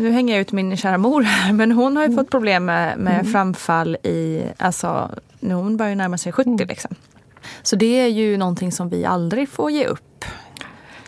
nu 0.00 0.10
hänger 0.10 0.34
jag 0.34 0.40
ut 0.40 0.52
min 0.52 0.76
kära 0.76 0.98
mor 0.98 1.22
här, 1.22 1.52
men 1.52 1.72
hon 1.72 1.96
har 1.96 2.04
ju 2.04 2.12
mm. 2.12 2.18
fått 2.18 2.30
problem 2.30 2.64
med, 2.64 2.98
med 2.98 3.20
mm. 3.20 3.32
framfall 3.32 3.96
i, 4.02 4.42
alltså, 4.58 5.10
nu 5.40 5.54
hon 5.54 5.76
börjar 5.76 5.94
närma 5.94 6.18
sig 6.18 6.32
70 6.32 6.48
mm. 6.48 6.68
liksom. 6.68 6.94
Så 7.62 7.76
det 7.76 8.00
är 8.00 8.08
ju 8.08 8.36
någonting 8.36 8.72
som 8.72 8.88
vi 8.88 9.04
aldrig 9.04 9.48
får 9.48 9.70
ge 9.70 9.86
upp. 9.86 10.24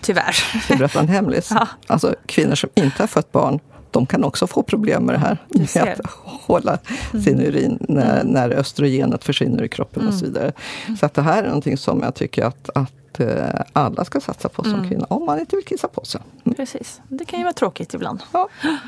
Tyvärr. 0.01 0.37
Jag 0.69 0.79
berätta 0.79 1.01
en 1.01 1.09
hemlis? 1.09 1.51
Ja. 1.55 1.69
Alltså, 1.87 2.15
kvinnor 2.27 2.55
som 2.55 2.71
inte 2.75 3.03
har 3.03 3.07
fött 3.07 3.33
barn 3.33 3.61
de 3.95 4.07
kan 4.07 4.25
också 4.25 4.47
få 4.47 4.63
problem 4.63 5.03
med 5.03 5.15
det 5.15 5.19
här. 5.19 5.39
Med 5.75 6.01
att 6.01 6.11
hålla 6.25 6.79
mm. 7.11 7.25
sin 7.25 7.41
urin 7.41 7.79
när, 7.81 8.21
mm. 8.21 8.33
när 8.33 8.51
östrogenet 8.51 9.25
försvinner 9.25 9.63
i 9.63 9.69
kroppen 9.69 10.03
mm. 10.03 10.15
och 10.15 10.19
så 10.19 10.25
vidare. 10.25 10.53
Så 11.01 11.07
att 11.07 11.15
det 11.15 11.23
här 11.23 11.43
är 11.43 11.47
någonting 11.47 11.77
som 11.77 12.01
jag 12.03 12.15
tycker 12.15 12.45
att, 12.45 12.71
att 12.75 13.21
eh, 13.21 13.61
alla 13.73 14.05
ska 14.05 14.21
satsa 14.21 14.49
på 14.49 14.63
som 14.63 14.75
mm. 14.75 14.89
kvinna, 14.89 15.05
om 15.05 15.27
man 15.27 15.41
inte 15.41 15.57
vill 15.57 15.65
kissa 15.65 15.89
på 15.89 16.05
sig. 16.05 16.21
Mm. 16.45 16.55
Precis. 16.55 17.01
Det 17.09 17.25
kan 17.25 17.39
ju 17.39 17.45
vara 17.45 17.55
tråkigt 17.55 17.95
ibland. 17.95 18.23
Ja. 18.33 18.49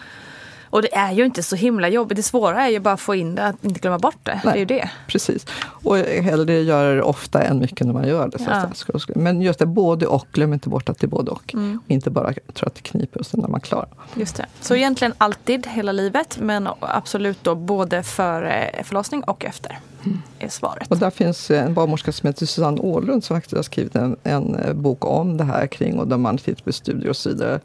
Och 0.71 0.83
det 0.83 0.95
är 0.95 1.13
ju 1.13 1.25
inte 1.25 1.43
så 1.43 1.57
himla 1.57 1.89
jobbigt. 1.89 2.17
Det 2.17 2.23
svåra 2.23 2.67
är 2.67 2.69
ju 2.69 2.81
bara 2.81 2.95
att 2.95 3.01
få 3.01 3.15
in 3.15 3.35
det, 3.35 3.47
att 3.47 3.65
inte 3.65 3.81
glömma 3.81 3.99
bort 3.99 4.19
det. 4.23 4.41
Nej, 4.45 4.53
det 4.53 4.59
är 4.59 4.59
ju 4.59 4.65
det. 4.65 4.91
Precis. 5.07 5.47
Och 5.63 5.97
hellre 5.97 6.63
göra 6.63 6.95
det 6.95 7.03
ofta 7.03 7.43
än 7.43 7.59
mycket 7.59 7.87
när 7.87 7.95
man 7.95 8.09
gör 8.09 8.29
det. 8.29 8.39
Så 8.39 8.51
ja. 8.51 8.99
Men 9.15 9.43
just 9.43 9.59
det, 9.59 9.67
både 9.67 10.07
och. 10.07 10.27
Glöm 10.33 10.53
inte 10.53 10.69
bort 10.69 10.89
att 10.89 10.99
det 10.99 11.07
är 11.07 11.09
både 11.09 11.31
och. 11.31 11.55
Mm. 11.55 11.81
och 11.85 11.91
inte 11.91 12.11
bara 12.11 12.33
tro 12.55 12.67
att 12.67 12.75
det 12.75 12.81
kniper 12.81 13.21
och 13.21 13.27
sen 13.27 13.41
när 13.41 13.49
man 13.49 13.61
klarar. 13.61 13.89
Just 14.15 14.37
det. 14.37 14.47
Så 14.61 14.75
egentligen 14.75 15.15
alltid 15.19 15.67
hela 15.67 15.93
livet 15.93 16.39
men 16.41 16.69
absolut 16.81 17.45
då 17.45 17.55
både 17.55 18.03
före 18.03 18.83
förlossning 18.85 19.23
och 19.23 19.45
efter. 19.45 19.79
Mm. 20.05 20.23
är 20.39 20.49
svaret. 20.49 20.91
Och 20.91 20.99
där 20.99 21.11
finns 21.11 21.51
en 21.51 21.75
barnmorska 21.75 22.13
som 22.13 22.27
heter 22.27 22.47
Susanne 22.47 22.81
Åhlund 22.81 23.25
som 23.25 23.37
faktiskt 23.37 23.57
har 23.57 23.63
skrivit 23.63 23.97
en, 23.97 24.17
en 24.23 24.55
eh, 24.55 24.73
bok 24.73 25.05
om 25.05 25.37
det 25.37 25.45
här 25.45 25.67
kring 25.67 25.99
och 25.99 26.09
där 26.09 26.17
man 26.17 26.39
tittar 26.39 26.65
på 26.65 26.73
studier 26.73 27.09
och 27.09 27.17
så 27.17 27.29
vidare. 27.29 27.61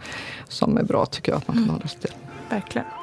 Som 0.47 0.77
är 0.77 0.83
bra 0.83 1.05
tycker 1.05 1.31
jag 1.31 1.37
att 1.37 1.47
man 1.47 1.55
kan 1.55 1.63
mm. 1.63 1.75
hålla 1.75 1.87
sig 1.87 1.99
till. 1.99 2.11
Verkligen. 2.51 3.00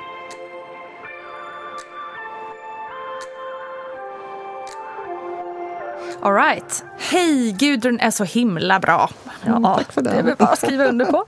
Alright. 6.23 6.85
Hej, 6.99 7.53
Gudrun 7.53 8.01
är 8.01 8.11
så 8.11 8.25
himla 8.25 8.81
bra. 8.81 9.11
Ja, 9.45 9.57
mm, 9.57 9.63
tack 9.63 9.93
för 9.93 10.03
det. 10.03 10.11
Det 10.11 10.31
är 10.31 10.37
bara 10.37 10.49
att 10.49 10.59
skriva 10.59 10.85
under 10.85 11.05
på. 11.05 11.25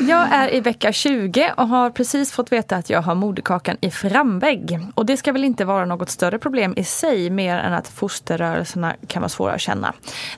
Jag 0.00 0.32
är 0.32 0.54
i 0.54 0.60
vecka 0.60 0.92
20 0.92 1.52
och 1.56 1.68
har 1.68 1.90
precis 1.90 2.32
fått 2.32 2.52
veta 2.52 2.76
att 2.76 2.90
jag 2.90 3.02
har 3.02 3.14
moderkakan 3.14 3.76
i 3.80 3.90
framvägg. 3.90 4.86
Och 4.94 5.06
det 5.06 5.16
ska 5.16 5.32
väl 5.32 5.44
inte 5.44 5.64
vara 5.64 5.84
något 5.84 6.10
större 6.10 6.38
problem 6.38 6.74
i 6.76 6.84
sig, 6.84 7.30
mer 7.30 7.58
än 7.58 7.72
att 7.72 7.88
fosterrörelserna 7.88 8.94
kan 9.06 9.22
vara 9.22 9.28
svåra 9.28 9.52
att 9.52 9.60
känna. 9.60 9.92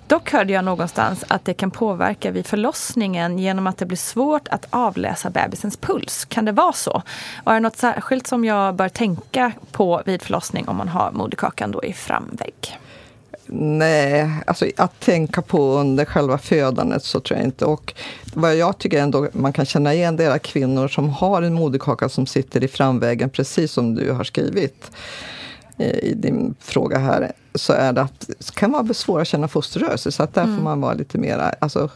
Dock 0.06 0.32
hörde 0.32 0.52
jag 0.52 0.64
någonstans 0.64 1.24
att 1.28 1.44
det 1.44 1.54
kan 1.54 1.70
påverka 1.70 2.30
vid 2.30 2.46
förlossningen 2.46 3.38
genom 3.38 3.66
att 3.66 3.78
det 3.78 3.86
blir 3.86 3.96
svårt 3.96 4.48
att 4.48 4.66
avläsa 4.70 5.30
bebisens 5.30 5.76
puls. 5.76 6.24
Kan 6.24 6.44
det 6.44 6.52
vara 6.52 6.72
så? 6.72 7.02
Och 7.44 7.52
är 7.52 7.54
det 7.54 7.60
något 7.60 7.76
särskilt 7.76 8.26
som 8.26 8.44
jag 8.44 8.74
bör 8.74 8.88
tänka 8.88 9.52
på 9.72 10.02
vid 10.06 10.22
förlossning 10.22 10.68
om 10.68 10.76
man 10.76 10.88
har 10.88 11.10
moderkakan 11.12 11.70
då 11.70 11.84
i 11.84 11.92
framvägg? 11.92 12.78
Nej, 13.52 14.30
alltså 14.46 14.66
att 14.76 15.00
tänka 15.00 15.42
på 15.42 15.62
under 15.62 16.04
själva 16.04 16.38
födandet 16.38 17.04
så 17.04 17.20
tror 17.20 17.38
jag 17.38 17.46
inte. 17.46 17.64
Och 17.64 17.94
vad 18.34 18.56
jag 18.56 18.78
tycker 18.78 19.02
ändå 19.02 19.28
man 19.32 19.52
kan 19.52 19.66
känna 19.66 19.94
igen 19.94 20.16
det 20.16 20.24
är 20.24 20.38
kvinnor 20.38 20.88
som 20.88 21.08
har 21.08 21.42
en 21.42 21.54
moderkaka 21.54 22.08
som 22.08 22.26
sitter 22.26 22.64
i 22.64 22.68
framvägen, 22.68 23.30
precis 23.30 23.72
som 23.72 23.94
du 23.94 24.12
har 24.12 24.24
skrivit 24.24 24.90
eh, 25.78 25.98
i 25.98 26.14
din 26.14 26.54
fråga 26.60 26.98
här, 26.98 27.32
så 27.54 27.72
är 27.72 27.92
det 27.92 28.02
att 28.02 28.28
det 28.28 28.54
kan 28.54 28.72
vara 28.72 28.94
svårt 28.94 29.20
att 29.20 29.28
känna 29.28 29.48
fosterrörelse. 29.48 30.12
Så 30.12 30.22
att 30.22 30.34
där 30.34 30.42
mm. 30.42 30.56
får 30.56 30.62
man 30.62 30.80
vara 30.80 30.94
lite 30.94 31.18
mera, 31.18 31.54
alltså 31.58 31.90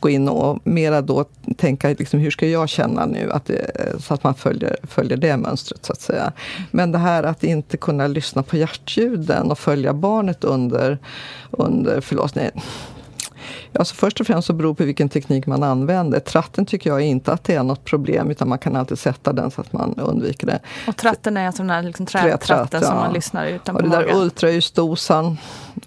gå 0.00 0.08
in 0.08 0.28
och 0.28 0.60
mera 0.64 1.00
då 1.00 1.24
tänka 1.56 1.88
liksom, 1.88 2.20
hur 2.20 2.30
ska 2.30 2.46
jag 2.46 2.68
känna 2.68 3.06
nu? 3.06 3.30
Att 3.32 3.44
det, 3.44 3.70
så 3.98 4.14
att 4.14 4.24
man 4.24 4.34
följer, 4.34 4.76
följer 4.82 5.16
det 5.16 5.36
mönstret 5.36 5.84
så 5.84 5.92
att 5.92 6.00
säga. 6.00 6.32
Men 6.70 6.92
det 6.92 6.98
här 6.98 7.22
att 7.22 7.44
inte 7.44 7.76
kunna 7.76 8.06
lyssna 8.06 8.42
på 8.42 8.56
hjärtljuden 8.56 9.50
och 9.50 9.58
följa 9.58 9.92
barnet 9.92 10.44
under, 10.44 10.98
under 11.50 12.00
förlossningen 12.00 12.52
Alltså 13.78 13.94
först 13.94 14.20
och 14.20 14.26
främst 14.26 14.46
så 14.46 14.52
beror 14.52 14.72
det 14.72 14.76
på 14.76 14.84
vilken 14.84 15.08
teknik 15.08 15.46
man 15.46 15.62
använder. 15.62 16.20
Tratten 16.20 16.66
tycker 16.66 16.90
jag 16.90 17.00
inte 17.00 17.32
att 17.32 17.44
det 17.44 17.54
är 17.54 17.62
något 17.62 17.84
problem 17.84 18.30
utan 18.30 18.48
man 18.48 18.58
kan 18.58 18.76
alltid 18.76 18.98
sätta 18.98 19.32
den 19.32 19.50
så 19.50 19.60
att 19.60 19.72
man 19.72 19.94
undviker 19.96 20.46
det. 20.46 20.60
Och 20.88 20.96
tratten 20.96 21.36
är 21.36 21.46
alltså 21.46 21.62
den 21.62 21.70
här 21.70 21.82
liksom 21.82 22.06
trätratten 22.06 22.82
som 22.82 22.96
man 22.96 23.12
lyssnar 23.12 23.46
utan 23.46 23.76
och 23.76 23.82
det 23.82 23.88
där 23.88 24.14
ultraljussdosan. 24.14 25.38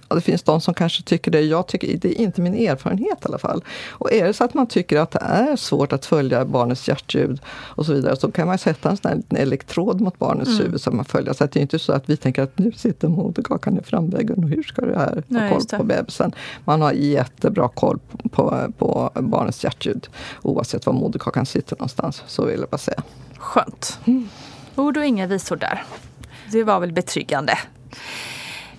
Ja, 0.10 0.16
det 0.16 0.22
finns 0.22 0.44
de 0.44 0.62
som 0.62 0.74
kanske 0.74 1.04
tycker 1.04 1.32
det. 1.32 1.42
Jag 1.42 1.68
tycker 1.68 1.98
det 1.98 2.22
är 2.22 2.24
inte 2.24 2.42
min 2.42 2.54
erfarenhet 2.54 3.18
i 3.22 3.26
alla 3.26 3.38
fall. 3.38 3.64
Och 3.90 4.14
är 4.14 4.26
det 4.26 4.34
så 4.34 4.44
att 4.44 4.54
man 4.54 4.68
tycker 4.68 4.98
att 4.98 5.12
det 5.12 5.20
är 5.20 5.56
svårt 5.56 5.94
att 5.94 6.06
följa 6.06 6.46
barnets 6.46 6.88
hjärtljud 6.88 7.42
och 7.48 7.86
så 7.86 7.94
vidare 7.94 8.16
så 8.16 8.32
kan 8.32 8.48
man 8.48 8.58
sätta 8.58 8.90
en 8.90 8.98
sån 8.98 9.24
här 9.32 9.42
elektrod 9.42 10.02
mot 10.02 10.20
barnets 10.20 10.50
mm. 10.50 10.66
huvud 10.66 10.82
som 10.82 10.96
man 10.96 11.06
följer. 11.06 11.34
Så 11.34 11.44
att 11.44 11.52
det 11.52 11.60
är 11.60 11.62
inte 11.62 11.80
så 11.80 11.94
att 11.94 12.10
vi 12.10 12.18
tänker 12.18 12.42
att 12.42 12.58
nu 12.58 12.72
sitter 12.72 13.08
moderkakan 13.08 13.80
i 13.80 13.84
framväggen 13.84 14.44
och 14.44 14.50
hur 14.50 14.64
ska 14.64 14.82
du 14.82 14.96
här 14.96 15.24
ha 15.30 15.50
koll 15.50 15.80
på 15.80 15.84
bebisen? 15.84 16.32
Man 16.66 16.82
har 16.82 16.92
jättebra 16.92 17.68
koll 17.68 18.00
på, 18.32 18.74
på 18.78 19.12
barnets 19.16 19.64
hjärtljud 19.64 20.10
oavsett 20.42 20.86
var 20.86 20.94
moderkakan 20.94 21.46
sitter 21.46 21.76
någonstans. 21.76 22.24
Så 22.28 22.46
vill 22.46 22.60
jag 22.60 22.70
bara 22.70 22.78
säga. 22.78 23.04
Skönt. 23.38 24.00
Mm. 24.06 24.30
Ord 24.76 24.98
och 24.98 25.06
inga 25.06 25.28
visor 25.28 25.56
där. 25.56 25.84
Det 26.52 26.64
var 26.64 26.80
väl 26.80 26.92
betryggande. 26.92 27.58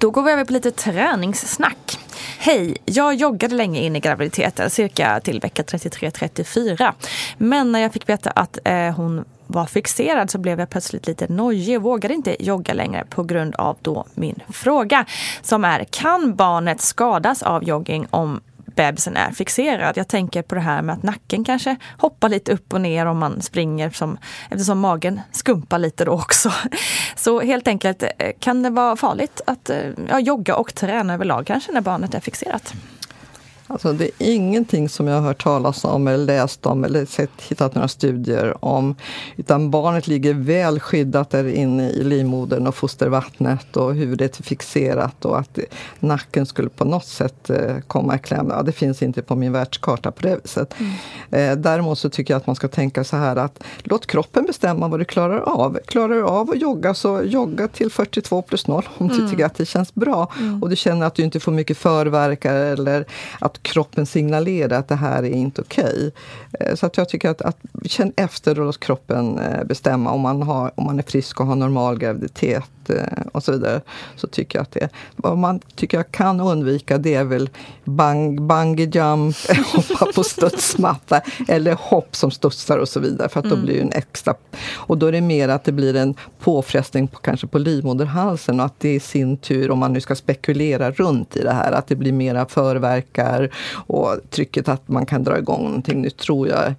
Då 0.00 0.10
går 0.10 0.22
vi 0.22 0.32
över 0.32 0.44
på 0.44 0.52
lite 0.52 0.70
träningssnack. 0.70 1.98
Hej! 2.38 2.76
Jag 2.84 3.14
joggade 3.14 3.54
länge 3.54 3.80
in 3.80 3.96
i 3.96 4.00
graviditeten, 4.00 4.70
cirka 4.70 5.20
till 5.20 5.40
vecka 5.40 5.62
33-34. 5.62 6.92
Men 7.38 7.72
när 7.72 7.80
jag 7.80 7.92
fick 7.92 8.08
veta 8.08 8.30
att 8.30 8.58
eh, 8.64 8.90
hon 8.96 9.24
var 9.46 9.66
fixerad 9.66 10.30
så 10.30 10.38
blev 10.38 10.60
jag 10.60 10.70
plötsligt 10.70 11.06
lite 11.06 11.32
nojig 11.32 11.76
och 11.76 11.82
vågade 11.82 12.14
inte 12.14 12.44
jogga 12.44 12.74
längre 12.74 13.04
på 13.10 13.22
grund 13.22 13.54
av 13.54 13.76
då 13.82 14.06
min 14.14 14.42
fråga 14.48 15.04
som 15.42 15.64
är 15.64 15.84
kan 15.84 16.34
barnet 16.34 16.80
skadas 16.80 17.42
av 17.42 17.64
jogging 17.64 18.06
om 18.10 18.40
bebisen 18.80 19.16
är 19.16 19.30
fixerad. 19.32 19.96
Jag 19.96 20.08
tänker 20.08 20.42
på 20.42 20.54
det 20.54 20.60
här 20.60 20.82
med 20.82 20.92
att 20.94 21.02
nacken 21.02 21.44
kanske 21.44 21.76
hoppar 21.98 22.28
lite 22.28 22.52
upp 22.52 22.72
och 22.72 22.80
ner 22.80 23.06
om 23.06 23.18
man 23.18 23.42
springer 23.42 23.90
som, 23.90 24.18
eftersom 24.50 24.78
magen 24.78 25.20
skumpar 25.32 25.78
lite 25.78 26.04
då 26.04 26.12
också. 26.12 26.52
Så 27.16 27.40
helt 27.40 27.68
enkelt 27.68 28.02
eh, 28.02 28.08
kan 28.38 28.62
det 28.62 28.70
vara 28.70 28.96
farligt 28.96 29.40
att 29.46 29.70
eh, 29.70 29.76
ja, 30.08 30.20
jogga 30.20 30.56
och 30.56 30.74
träna 30.74 31.14
överlag 31.14 31.46
kanske 31.46 31.72
när 31.72 31.80
barnet 31.80 32.14
är 32.14 32.20
fixerat. 32.20 32.74
Alltså 33.70 33.92
det 33.92 34.04
är 34.04 34.12
ingenting 34.18 34.88
som 34.88 35.06
jag 35.06 35.14
har 35.14 35.22
hört 35.22 35.42
talas 35.42 35.84
om 35.84 36.08
eller 36.08 36.24
läst 36.24 36.66
om 36.66 36.84
eller 36.84 37.04
sett, 37.04 37.30
hittat 37.48 37.74
några 37.74 37.88
studier 37.88 38.64
om. 38.64 38.94
Utan 39.36 39.70
barnet 39.70 40.06
ligger 40.06 40.34
väl 40.34 40.80
skyddat 40.80 41.30
där 41.30 41.48
inne 41.48 41.90
i 41.90 42.04
livmodern 42.04 42.66
och 42.66 42.74
fostervattnet 42.74 43.76
och 43.76 43.94
huvudet 43.94 44.38
är 44.38 44.42
fixerat 44.42 45.24
och 45.24 45.38
att 45.38 45.58
nacken 46.00 46.46
skulle 46.46 46.68
på 46.68 46.84
något 46.84 47.06
sätt 47.06 47.50
eh, 47.50 47.76
komma 47.86 48.16
i 48.16 48.18
kläm. 48.18 48.46
Ja, 48.50 48.62
det 48.62 48.72
finns 48.72 49.02
inte 49.02 49.22
på 49.22 49.36
min 49.36 49.52
världskarta 49.52 50.10
på 50.10 50.22
det 50.22 50.40
viset. 50.42 50.74
Mm. 50.78 50.92
Eh, 51.30 51.62
däremot 51.62 51.98
så 51.98 52.10
tycker 52.10 52.34
jag 52.34 52.38
att 52.38 52.46
man 52.46 52.56
ska 52.56 52.68
tänka 52.68 53.04
så 53.04 53.16
här 53.16 53.36
att 53.36 53.62
låt 53.82 54.06
kroppen 54.06 54.44
bestämma 54.44 54.88
vad 54.88 55.00
du 55.00 55.04
klarar 55.04 55.40
av. 55.40 55.78
Klarar 55.86 56.14
du 56.14 56.24
av 56.24 56.50
att 56.50 56.60
jogga 56.60 56.94
så 56.94 57.22
jogga 57.22 57.68
till 57.68 57.90
42 57.90 58.42
plus 58.42 58.66
0 58.66 58.88
om 58.98 59.08
du 59.08 59.14
mm. 59.14 59.30
tycker 59.30 59.46
att 59.46 59.54
det 59.54 59.66
känns 59.66 59.94
bra. 59.94 60.32
Mm. 60.38 60.62
Och 60.62 60.70
du 60.70 60.76
känner 60.76 61.06
att 61.06 61.14
du 61.14 61.22
inte 61.22 61.40
får 61.40 61.52
mycket 61.52 61.78
förverkar 61.78 62.54
eller 62.54 63.04
att 63.38 63.59
kroppen 63.62 64.06
signalerar 64.06 64.78
att 64.78 64.88
det 64.88 64.94
här 64.94 65.22
är 65.22 65.30
inte 65.30 65.60
okej. 65.60 66.12
Okay. 66.52 66.76
Så 66.76 66.86
att 66.86 66.96
jag 66.96 67.08
tycker 67.08 67.30
att, 67.30 67.42
att 67.42 67.56
känn 67.84 68.12
efter 68.16 68.60
och 68.60 68.66
låt 68.66 68.80
kroppen 68.80 69.40
bestämma 69.64 70.10
om 70.10 70.20
man, 70.20 70.42
har, 70.42 70.70
om 70.74 70.84
man 70.84 70.98
är 70.98 71.02
frisk 71.02 71.40
och 71.40 71.46
har 71.46 71.56
normal 71.56 71.98
graviditet 71.98 72.64
och 73.32 73.44
så 73.44 73.52
vidare. 73.52 73.80
Så 74.16 74.26
tycker 74.26 74.58
jag 74.58 74.62
att 74.62 74.72
det, 74.72 74.88
vad 75.16 75.38
man 75.38 75.60
tycker 75.74 75.96
jag 75.96 76.10
kan 76.10 76.40
undvika 76.40 76.98
det 76.98 77.14
är 77.14 77.24
väl 77.24 77.50
bang, 77.84 78.42
bungee 78.42 78.90
jump, 78.92 79.36
hoppa 79.72 80.12
på 80.14 80.24
studsmatta 80.24 81.20
eller 81.48 81.74
hopp 81.74 82.16
som 82.16 82.30
studsar 82.30 82.78
och 82.78 82.88
så 82.88 83.00
vidare. 83.00 83.28
För 83.28 83.40
att 83.40 83.46
då 83.46 83.54
mm. 83.54 83.64
blir 83.64 83.74
det 83.74 83.82
en 83.82 83.92
extra... 83.92 84.34
Och 84.74 84.98
då 84.98 85.06
är 85.06 85.12
det 85.12 85.20
mer 85.20 85.48
att 85.48 85.64
det 85.64 85.72
blir 85.72 85.96
en 85.96 86.14
påfrestning 86.38 87.08
på, 87.08 87.18
kanske 87.18 87.46
på 87.46 87.58
livmoderhalsen 87.58 88.60
och 88.60 88.66
att 88.66 88.80
det 88.80 88.94
i 88.94 89.00
sin 89.00 89.36
tur, 89.36 89.70
om 89.70 89.78
man 89.78 89.92
nu 89.92 90.00
ska 90.00 90.14
spekulera 90.14 90.90
runt 90.90 91.36
i 91.36 91.42
det 91.42 91.52
här, 91.52 91.72
att 91.72 91.86
det 91.86 91.96
blir 91.96 92.12
mera 92.12 92.46
förverkar 92.46 93.49
och 93.86 94.16
trycket 94.30 94.68
att 94.68 94.88
man 94.88 95.06
kan 95.06 95.24
dra 95.24 95.38
igång 95.38 95.64
någonting. 95.64 96.02
Nu 96.02 96.10
tror 96.10 96.48
jag 96.48 96.74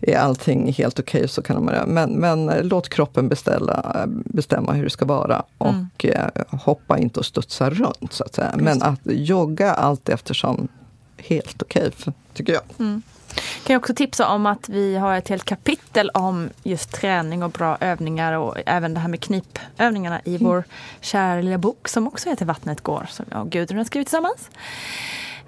är 0.00 0.18
allting 0.18 0.72
helt 0.72 0.98
okej 0.98 1.18
okay, 1.18 1.28
så 1.28 1.42
kan 1.42 1.64
man 1.64 1.74
göra. 1.74 1.86
Men, 1.86 2.10
men 2.10 2.68
låt 2.68 2.88
kroppen 2.88 3.28
beställa, 3.28 4.06
bestämma 4.08 4.72
hur 4.72 4.84
det 4.84 4.90
ska 4.90 5.04
vara 5.04 5.34
mm. 5.34 5.44
och 5.58 6.04
mm. 6.04 6.30
eh, 6.34 6.58
hoppa 6.60 6.98
inte 6.98 7.20
och 7.20 7.26
studsa 7.26 7.70
runt 7.70 8.12
så 8.12 8.24
att 8.24 8.34
säga. 8.34 8.54
Men 8.56 8.82
att 8.82 9.00
jogga 9.04 9.72
allt 9.72 10.08
eftersom 10.08 10.68
helt 11.16 11.62
okej, 11.62 11.88
okay, 11.88 12.12
tycker 12.34 12.52
jag. 12.52 12.62
Mm. 12.78 13.02
Kan 13.36 13.74
jag 13.74 13.80
också 13.80 13.94
tipsa 13.94 14.28
om 14.28 14.46
att 14.46 14.68
vi 14.68 14.96
har 14.96 15.16
ett 15.16 15.28
helt 15.28 15.44
kapitel 15.44 16.10
om 16.10 16.48
just 16.62 16.92
träning 16.92 17.42
och 17.42 17.50
bra 17.50 17.76
övningar 17.80 18.32
och 18.32 18.56
även 18.66 18.94
det 18.94 19.00
här 19.00 19.08
med 19.08 19.20
knipövningarna 19.20 20.20
i 20.24 20.38
vår 20.38 20.64
kära 21.00 21.40
lilla 21.40 21.58
bok 21.58 21.88
som 21.88 22.06
också 22.06 22.28
heter 22.28 22.44
Vattnet 22.44 22.80
går 22.80 23.06
som 23.10 23.26
jag 23.30 23.40
och 23.40 23.50
Gudrun 23.50 23.78
har 23.78 23.84
skrivit 23.84 24.08
tillsammans. 24.08 24.50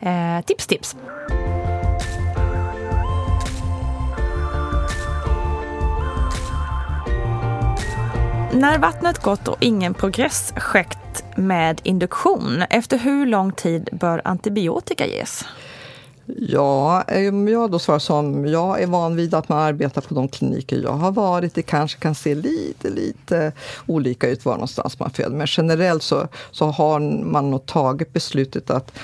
Eh, 0.01 0.45
tips 0.45 0.67
tips! 0.67 0.97
När 8.53 8.79
vattnet 8.79 9.23
gått 9.23 9.49
och 9.49 9.57
ingen 9.61 9.95
progress 9.95 10.53
skett 10.57 11.25
med 11.37 11.81
induktion, 11.85 12.63
efter 12.71 12.99
hur 12.99 13.27
lång 13.27 13.53
tid 13.53 13.89
bör 13.93 14.23
antibiotika 14.25 15.07
ges? 15.07 15.45
Ja, 16.37 17.05
eh, 17.09 17.29
om 17.29 17.49
jag 17.49 17.71
då 17.71 17.79
svarar 17.79 17.99
som 17.99 18.47
jag 18.47 18.83
är 18.83 18.87
van 18.87 19.17
vid 19.17 19.35
att 19.35 19.49
man 19.49 19.59
arbetar 19.59 20.01
på 20.01 20.15
de 20.15 20.29
kliniker 20.29 20.83
jag 20.83 20.93
har 20.93 21.13
varit. 21.13 21.55
Det 21.55 21.63
kanske 21.63 21.99
kan 21.99 22.15
se 22.15 22.35
lite, 22.35 22.91
lite 22.91 23.53
olika 23.87 24.29
ut 24.29 24.45
var 24.45 24.53
någonstans 24.53 24.99
man 24.99 25.11
föder. 25.11 25.37
Men 25.37 25.47
generellt 25.51 26.03
så, 26.03 26.29
så 26.51 26.67
har 26.67 27.01
man 27.25 27.51
nog 27.51 27.67
tagit 27.67 28.13
beslutet 28.13 28.71
att 28.71 28.99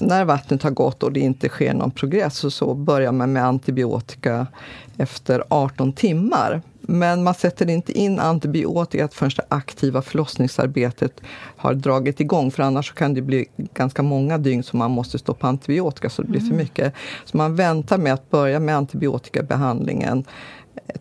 när 0.00 0.24
vattnet 0.24 0.62
har 0.62 0.70
gått 0.70 1.02
och 1.02 1.12
det 1.12 1.20
inte 1.20 1.48
sker 1.48 1.74
någon 1.74 1.90
progress 1.90 2.36
så, 2.36 2.50
så 2.50 2.74
börjar 2.74 3.12
man 3.12 3.32
med 3.32 3.44
antibiotika 3.44 4.46
efter 4.96 5.44
18 5.48 5.92
timmar. 5.92 6.62
Men 6.80 7.22
man 7.22 7.34
sätter 7.34 7.70
inte 7.70 7.92
in 7.92 8.18
antibiotika 8.18 9.08
förrän 9.12 9.30
det 9.36 9.44
aktiva 9.48 10.02
förlossningsarbetet 10.02 11.20
har 11.56 11.74
dragit 11.74 12.20
igång. 12.20 12.50
För 12.50 12.62
annars 12.62 12.92
kan 12.92 13.14
det 13.14 13.22
bli 13.22 13.46
ganska 13.74 14.02
många 14.02 14.38
dygn 14.38 14.62
som 14.62 14.78
man 14.78 14.90
måste 14.90 15.18
stå 15.18 15.34
på 15.34 15.46
antibiotika 15.46 16.10
så 16.10 16.22
det 16.22 16.28
blir 16.28 16.40
för 16.40 16.46
mm. 16.46 16.58
mycket. 16.58 16.94
Så 17.24 17.36
man 17.36 17.56
väntar 17.56 17.98
med 17.98 18.12
att 18.12 18.30
börja 18.30 18.60
med 18.60 18.76
antibiotikabehandlingen 18.76 20.24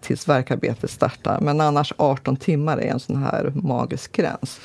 tills 0.01 0.27
verkarbetet 0.27 0.91
startar. 0.91 1.39
Men 1.41 1.61
annars 1.61 1.93
18 1.97 2.35
timmar 2.35 2.77
är 2.77 2.91
en 2.91 2.99
sån 2.99 3.23
här 3.23 3.51
magisk 3.55 4.11
gräns. 4.11 4.59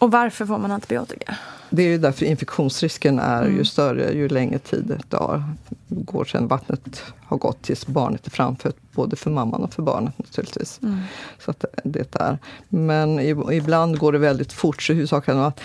Och 0.00 0.10
varför 0.10 0.46
får 0.46 0.58
man 0.58 0.70
antibiotika? 0.70 1.36
Det 1.70 1.82
är 1.82 1.86
ju 1.86 1.98
därför 1.98 2.26
infektionsrisken 2.26 3.18
är 3.18 3.42
mm. 3.42 3.56
ju 3.56 3.64
större 3.64 4.12
ju 4.12 4.28
längre 4.28 4.58
tid 4.58 4.84
det 5.08 5.16
går 5.88 6.24
sedan 6.24 6.48
vattnet 6.48 7.02
har 7.24 7.36
gått 7.36 7.62
tills 7.62 7.86
barnet 7.86 8.26
är 8.26 8.30
framfött. 8.30 8.76
Både 8.92 9.16
för 9.16 9.30
mamman 9.30 9.62
och 9.62 9.74
för 9.74 9.82
barnet 9.82 10.18
naturligtvis. 10.18 10.80
Mm. 10.82 10.98
Så 11.38 11.50
att 11.50 11.64
det 11.84 12.16
är. 12.16 12.38
Men 12.68 13.20
ibland 13.52 13.98
går 13.98 14.12
det 14.12 14.18
väldigt 14.18 14.52
fort, 14.52 14.82
så 14.82 14.92
huvudsaken 14.92 15.38
är 15.38 15.42
att 15.42 15.60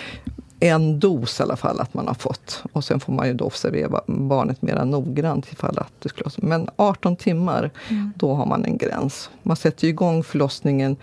en 0.60 1.00
dos 1.00 1.40
i 1.40 1.42
alla 1.42 1.56
fall 1.56 1.80
att 1.80 1.94
man 1.94 2.06
har 2.06 2.14
fått. 2.14 2.62
Och 2.72 2.84
sen 2.84 3.00
får 3.00 3.12
man 3.12 3.26
ju 3.26 3.34
då 3.34 3.44
observera 3.44 4.00
barnet 4.06 4.62
mer 4.62 4.84
noggrant 4.84 5.52
ifall 5.52 5.78
att 5.78 5.92
det 5.98 6.08
skulle 6.08 6.30
Men 6.36 6.68
18 6.76 7.16
timmar, 7.16 7.70
mm. 7.88 8.12
då 8.16 8.34
har 8.34 8.46
man 8.46 8.64
en 8.64 8.76
gräns. 8.76 9.30
Man 9.42 9.56
sätter 9.56 9.88
igång 9.88 10.24
förlossningen 10.24 10.96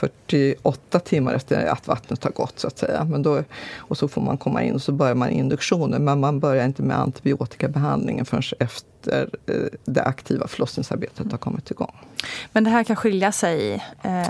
48 0.00 1.00
timmar 1.00 1.34
efter 1.34 1.66
att 1.66 1.88
vattnet 1.88 2.24
har 2.24 2.30
gått 2.30 2.58
så 2.58 2.66
att 2.66 2.78
säga. 2.78 3.04
Men 3.04 3.22
då, 3.22 3.42
och 3.76 3.98
så 3.98 4.08
får 4.08 4.22
man 4.22 4.38
komma 4.38 4.62
in 4.62 4.74
och 4.74 4.82
så 4.82 4.92
börjar 4.92 5.14
man 5.14 5.30
induktionen. 5.30 6.04
Men 6.04 6.20
man 6.20 6.40
börjar 6.40 6.64
inte 6.64 6.82
med 6.82 6.98
antibiotikabehandlingen 6.98 8.24
förrän 8.24 8.42
efter 8.58 9.28
det 9.84 10.02
aktiva 10.02 10.48
förlossningsarbetet 10.48 11.30
har 11.30 11.38
kommit 11.38 11.70
igång. 11.70 11.96
Men 12.52 12.64
det 12.64 12.70
här 12.70 12.84
kan 12.84 12.96
skilja 12.96 13.32
sig 13.32 13.74
eh, 14.02 14.22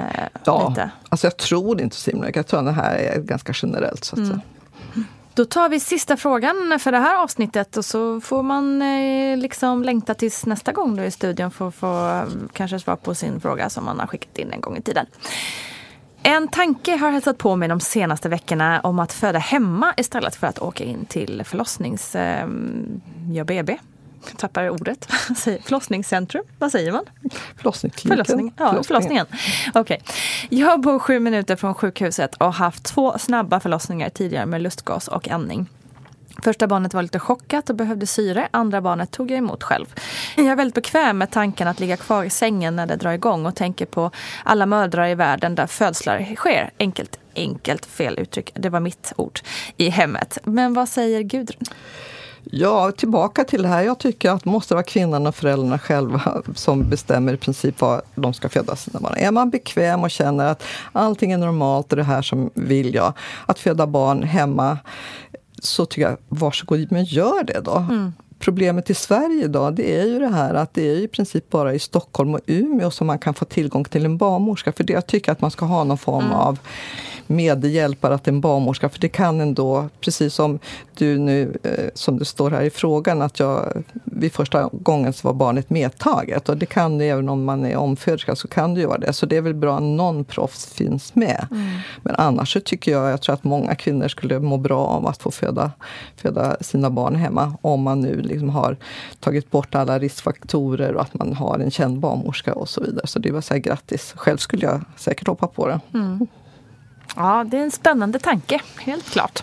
ja, 0.45 0.69
lite? 0.69 0.91
Alltså 1.09 1.27
jag 1.27 1.37
tror 1.37 1.81
inte 1.81 1.97
så 1.97 2.11
himla 2.11 2.31
Jag 2.35 2.47
tror 2.47 2.61
att 2.61 2.67
det 2.67 2.73
här 2.73 2.95
är 2.95 3.21
ganska 3.21 3.53
generellt. 3.63 4.05
Så 4.05 4.15
att 4.15 4.19
mm. 4.19 4.31
säga. 4.31 4.41
Då 5.35 5.45
tar 5.45 5.69
vi 5.69 5.81
sista 5.81 6.17
frågan 6.17 6.79
för 6.81 6.93
det 6.93 6.99
här 6.99 7.23
avsnittet 7.23 7.77
och 7.77 7.85
så 7.85 8.21
får 8.21 8.43
man 8.43 8.83
eh, 8.83 9.37
liksom 9.37 9.83
längta 9.83 10.15
tills 10.15 10.47
nästa 10.47 10.73
gång 10.73 10.97
du 10.97 11.03
är 11.03 11.07
i 11.07 11.11
studion 11.11 11.51
för 11.51 11.69
att 11.69 11.75
få 11.75 12.09
eh, 12.09 12.25
kanske 12.53 12.79
svar 12.79 12.97
på 12.97 13.15
sin 13.15 13.41
fråga 13.41 13.71
som 13.71 13.85
man 13.85 14.01
har 14.01 14.07
skickat 14.07 14.39
in 14.39 14.53
en 14.53 14.61
gång 14.61 14.77
i 14.77 14.83
tiden. 14.83 15.07
En 16.23 16.49
tanke 16.49 16.97
har 16.97 17.11
hälsat 17.11 17.39
på 17.39 17.57
mig 17.57 17.69
de 17.69 17.81
senaste 17.81 18.29
veckorna 18.29 18.81
om 18.81 18.99
att 18.99 19.13
föda 19.13 19.39
hemma 19.39 19.95
istället 19.97 20.37
för 20.37 20.47
att 20.47 20.59
åka 20.59 20.85
in 20.85 21.05
till 21.05 21.43
förlossnings... 21.45 22.15
Eh, 22.15 22.49
ja, 23.33 23.45
BB 23.45 23.79
jag 24.29 24.39
tappar 24.39 24.71
ordet. 24.71 25.09
Förlossningscentrum, 25.65 26.45
vad 26.59 26.73
säger 26.73 26.93
man? 26.93 27.05
Förlossningskliniken. 27.57 28.25
Förlossning. 28.25 28.53
Ja, 28.57 28.83
förlossningen. 28.83 29.27
Okay. 29.75 29.99
Jag 30.49 30.81
bor 30.81 30.99
sju 30.99 31.21
minuter 31.21 31.57
från 31.57 31.75
sjukhuset 31.75 32.35
och 32.35 32.47
har 32.47 32.53
haft 32.53 32.85
två 32.85 33.19
snabba 33.19 33.61
förlossningar 33.61 34.09
tidigare 34.09 34.47
med 34.47 34.63
lustgas 34.63 35.09
och 35.09 35.29
andning. 35.29 35.69
Första 36.43 36.67
barnet 36.67 36.95
var 36.95 37.03
lite 37.03 37.19
chockat 37.19 37.71
och 37.71 37.77
behövde 37.77 38.07
syre. 38.07 38.49
Andra 38.51 38.81
barnet 38.81 39.11
tog 39.11 39.31
jag 39.31 39.39
emot 39.39 39.63
själv. 39.63 39.87
Jag 40.37 40.47
är 40.47 40.57
väldigt 40.57 40.75
bekväm 40.75 41.19
med 41.19 41.31
tanken 41.31 41.69
att 41.69 41.81
ligga 41.81 41.97
kvar 41.97 42.25
i 42.25 42.31
sängen 42.31 42.77
när 42.77 42.87
det 42.87 42.97
drar 42.97 43.13
igång 43.13 43.47
och 43.47 43.57
tänker 43.57 43.87
på 43.87 44.11
alla 44.45 44.67
mödrar 44.67 45.09
i 45.09 45.15
världen 45.15 45.55
där 45.55 45.67
födslar 45.67 46.35
sker. 46.37 46.71
Enkelt, 46.79 47.19
enkelt 47.35 47.87
fel 47.87 48.19
uttryck. 48.19 48.53
Det 48.55 48.69
var 48.69 48.81
mitt 48.81 49.13
ord 49.17 49.41
i 49.77 49.89
hemmet. 49.89 50.39
Men 50.45 50.75
vad 50.75 50.89
säger 50.89 51.23
Gudrun? 51.23 51.65
Ja, 52.45 52.93
tillbaka 52.93 53.45
till 53.45 53.63
det 53.63 53.69
här. 53.69 53.83
Jag 53.83 53.99
tycker 53.99 54.31
att 54.31 54.45
det 54.45 54.51
måste 54.51 54.75
vara 54.75 54.85
kvinnan 54.85 55.27
och 55.27 55.35
föräldrarna 55.35 55.79
själva 55.79 56.43
som 56.55 56.89
bestämmer 56.89 57.35
i 57.35 57.37
princip 57.37 57.81
var 57.81 58.03
de 58.15 58.35
ska 58.35 58.49
föda 58.49 58.77
sina 58.77 59.01
barn. 59.01 59.15
Är 59.17 59.31
man 59.31 59.51
bekväm 59.51 60.03
och 60.03 60.11
känner 60.11 60.47
att 60.47 60.63
allting 60.93 61.33
är 61.33 61.39
normalt 61.39 61.93
och 61.93 61.97
det 61.97 62.05
här 62.05 62.23
som 62.23 62.51
vill 62.55 62.95
jag, 62.95 63.13
att 63.47 63.59
föda 63.59 63.87
barn 63.87 64.23
hemma, 64.23 64.79
så 65.63 65.87
tycker 65.87 66.09
jag 66.09 66.17
varsågod, 66.29 66.93
men 66.93 67.05
gör 67.05 67.45
det 67.45 67.61
då. 67.61 67.77
Mm. 67.77 68.13
Problemet 68.41 68.91
i 68.91 68.95
Sverige 68.95 69.45
idag 69.45 69.75
det 69.75 70.01
är 70.01 70.07
ju 70.07 70.19
det 70.19 70.29
här 70.29 70.55
att 70.55 70.75
det 70.75 70.83
är 70.83 70.97
i 70.97 71.09
princip 71.09 71.51
bara 71.51 71.75
i 71.75 71.79
Stockholm 71.79 72.35
och 72.35 72.41
Umeå 72.47 72.91
som 72.91 73.07
man 73.07 73.19
kan 73.19 73.35
få 73.35 73.45
tillgång 73.45 73.85
till 73.85 74.05
en 74.05 74.17
barnmorska. 74.17 74.73
För 74.73 74.85
det 74.85 74.93
jag 74.93 75.07
tycker 75.07 75.33
att 75.33 75.41
man 75.41 75.51
ska 75.51 75.65
ha 75.65 75.85
någon 75.85 75.99
form 75.99 76.25
mm. 76.25 76.37
av 76.37 76.59
medhjälpare 77.31 78.15
att 78.15 78.29
en 78.29 78.41
barnmorska, 78.41 78.89
för 78.89 79.01
det 79.01 79.09
kan 79.09 79.41
ändå, 79.41 79.89
precis 80.01 80.35
som 80.35 80.59
du 80.95 81.19
nu, 81.19 81.59
eh, 81.63 81.85
som 81.95 82.19
det 82.19 82.25
står 82.25 82.51
här 82.51 82.63
i 82.63 82.71
frågan, 82.71 83.23
att 83.23 83.41
jag 83.41 83.85
vid 84.05 84.33
första 84.33 84.71
gången 84.73 85.13
så 85.13 85.29
var 85.29 85.35
barnet 85.35 85.71
medtaget. 85.71 86.49
Och 86.49 86.57
det 86.57 86.67
kan 86.67 86.99
det 86.99 87.09
även 87.09 87.29
om 87.29 87.45
man 87.45 87.65
är 87.65 87.77
omföderska, 87.77 88.37
så 88.37 88.49
kan 88.49 88.75
det 88.75 88.81
ju 88.81 88.87
vara 88.87 88.99
det. 88.99 89.13
Så 89.13 89.27
det 89.27 89.37
är 89.37 89.41
väl 89.41 89.55
bra 89.55 89.77
att 89.77 89.83
någon 89.83 90.25
proffs 90.25 90.67
finns 90.67 91.15
med. 91.15 91.47
Mm. 91.51 91.69
Men 92.03 92.15
annars 92.15 92.53
så 92.53 92.61
tycker 92.61 92.93
jag, 92.93 93.11
jag 93.11 93.23
tror 93.23 93.35
att 93.35 93.45
många 93.45 93.75
kvinnor 93.75 94.09
skulle 94.09 94.39
må 94.39 94.57
bra 94.57 94.87
av 94.87 95.07
att 95.07 95.23
få 95.23 95.31
föda, 95.31 95.71
föda 96.17 96.57
sina 96.61 96.91
barn 96.91 97.15
hemma. 97.15 97.57
Om 97.63 97.83
man 97.83 98.01
nu 98.01 98.23
liksom 98.31 98.49
har 98.49 98.77
tagit 99.21 99.51
bort 99.51 99.75
alla 99.75 99.99
riskfaktorer 99.99 100.95
och 100.95 101.03
att 101.03 101.15
man 101.15 101.33
har 101.33 101.59
en 101.59 101.71
känd 101.71 101.99
barnmorska 102.01 102.55
och 102.55 102.69
så 102.69 102.81
vidare. 102.81 103.07
Så 103.07 103.19
det 103.19 103.31
var 103.33 103.41
så 103.41 103.55
här, 103.55 103.61
grattis. 103.61 104.13
Själv 104.17 104.37
skulle 104.37 104.67
jag 104.67 104.81
säkert 104.97 105.27
hoppa 105.27 105.47
på 105.47 105.69
det. 105.69 105.81
Mm. 105.95 106.27
Ja, 107.17 107.45
det 107.51 107.59
är 107.59 107.63
en 107.63 107.71
spännande 107.71 108.19
tanke, 108.19 108.61
helt 108.79 109.11
klart. 109.11 109.43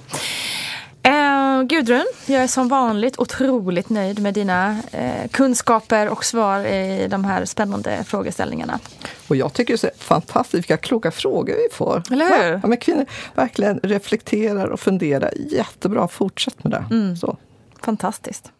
Eh, 1.03 1.63
Gudrun, 1.63 2.05
jag 2.25 2.43
är 2.43 2.47
som 2.47 2.67
vanligt 2.67 3.19
otroligt 3.19 3.89
nöjd 3.89 4.19
med 4.19 4.33
dina 4.33 4.77
eh, 4.91 5.27
kunskaper 5.31 6.09
och 6.09 6.25
svar 6.25 6.65
i 6.65 7.07
de 7.07 7.25
här 7.25 7.45
spännande 7.45 8.03
frågeställningarna. 8.03 8.79
Och 9.27 9.35
jag 9.35 9.53
tycker 9.53 9.77
det 9.81 9.87
är 9.87 9.97
fantastiskt 9.97 10.53
vilka 10.53 10.77
kloka 10.77 11.11
frågor 11.11 11.53
vi 11.53 11.75
får. 11.75 12.03
Eller 12.11 12.25
hur? 12.25 12.59
Ja, 12.63 12.67
men 12.67 12.77
kvinnor 12.77 13.05
verkligen 13.35 13.79
reflekterar 13.83 14.67
och 14.67 14.79
funderar. 14.79 15.33
Jättebra, 15.35 16.07
fortsätt 16.07 16.63
med 16.63 16.71
det. 16.71 16.95
Mm. 16.95 17.15
Så. 17.15 17.37
Fantastiskt. 17.81 18.51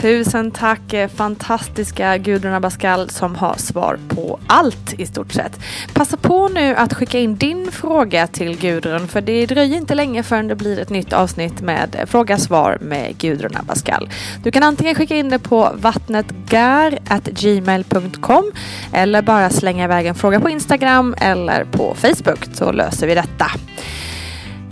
Tusen 0.00 0.50
tack 0.50 0.92
eh, 0.92 1.08
fantastiska 1.08 2.18
Gudrun 2.18 2.54
Abascal 2.54 3.10
som 3.10 3.34
har 3.34 3.56
svar 3.56 3.98
på 4.08 4.40
allt 4.46 4.94
i 4.98 5.06
stort 5.06 5.32
sett. 5.32 5.60
Passa 5.94 6.16
på 6.16 6.48
nu 6.48 6.74
att 6.74 6.94
skicka 6.94 7.18
in 7.18 7.36
din 7.36 7.72
fråga 7.72 8.26
till 8.26 8.58
Gudrun 8.58 9.08
för 9.08 9.20
det 9.20 9.46
dröjer 9.46 9.76
inte 9.76 9.94
länge 9.94 10.22
förrän 10.22 10.48
det 10.48 10.54
blir 10.54 10.78
ett 10.78 10.90
nytt 10.90 11.12
avsnitt 11.12 11.60
med 11.60 12.04
fråga 12.06 12.38
svar 12.38 12.78
med 12.80 13.18
Gudrun 13.18 13.56
Abascal. 13.56 14.10
Du 14.44 14.50
kan 14.50 14.62
antingen 14.62 14.94
skicka 14.94 15.16
in 15.16 15.28
det 15.28 15.38
på 15.38 15.70
vattnetgar.gmail.com 15.74 18.52
eller 18.92 19.22
bara 19.22 19.50
slänga 19.50 19.84
iväg 19.84 20.06
en 20.06 20.14
fråga 20.14 20.40
på 20.40 20.50
Instagram 20.50 21.14
eller 21.18 21.64
på 21.64 21.94
Facebook 21.94 22.44
så 22.52 22.72
löser 22.72 23.06
vi 23.06 23.14
detta. 23.14 23.46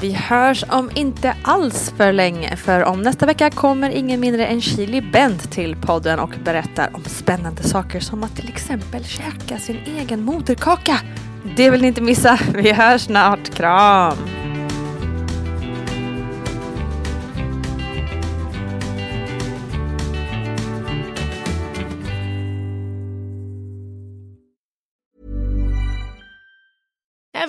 Vi 0.01 0.13
hörs 0.13 0.65
om 0.69 0.91
inte 0.95 1.37
alls 1.43 1.93
för 1.97 2.13
länge 2.13 2.57
för 2.57 2.85
om 2.85 3.03
nästa 3.03 3.27
vecka 3.27 3.51
kommer 3.51 3.91
ingen 3.91 4.21
mindre 4.21 4.47
än 4.47 4.61
Chili 4.61 5.01
Bent 5.01 5.53
till 5.53 5.77
podden 5.77 6.19
och 6.19 6.31
berättar 6.45 6.91
om 6.97 7.05
spännande 7.05 7.63
saker 7.63 8.01
som 8.01 8.25
att 8.25 8.37
till 8.37 8.49
exempel 8.49 9.05
käka 9.05 9.59
sin 9.59 9.79
egen 9.99 10.23
moderkaka. 10.23 11.01
Det 11.57 11.71
vill 11.71 11.81
ni 11.83 11.89
inte 11.89 12.03
missa. 12.03 12.39
Vi 12.55 12.73
hörs 12.73 13.03
snart. 13.03 13.55
Kram! 13.55 14.17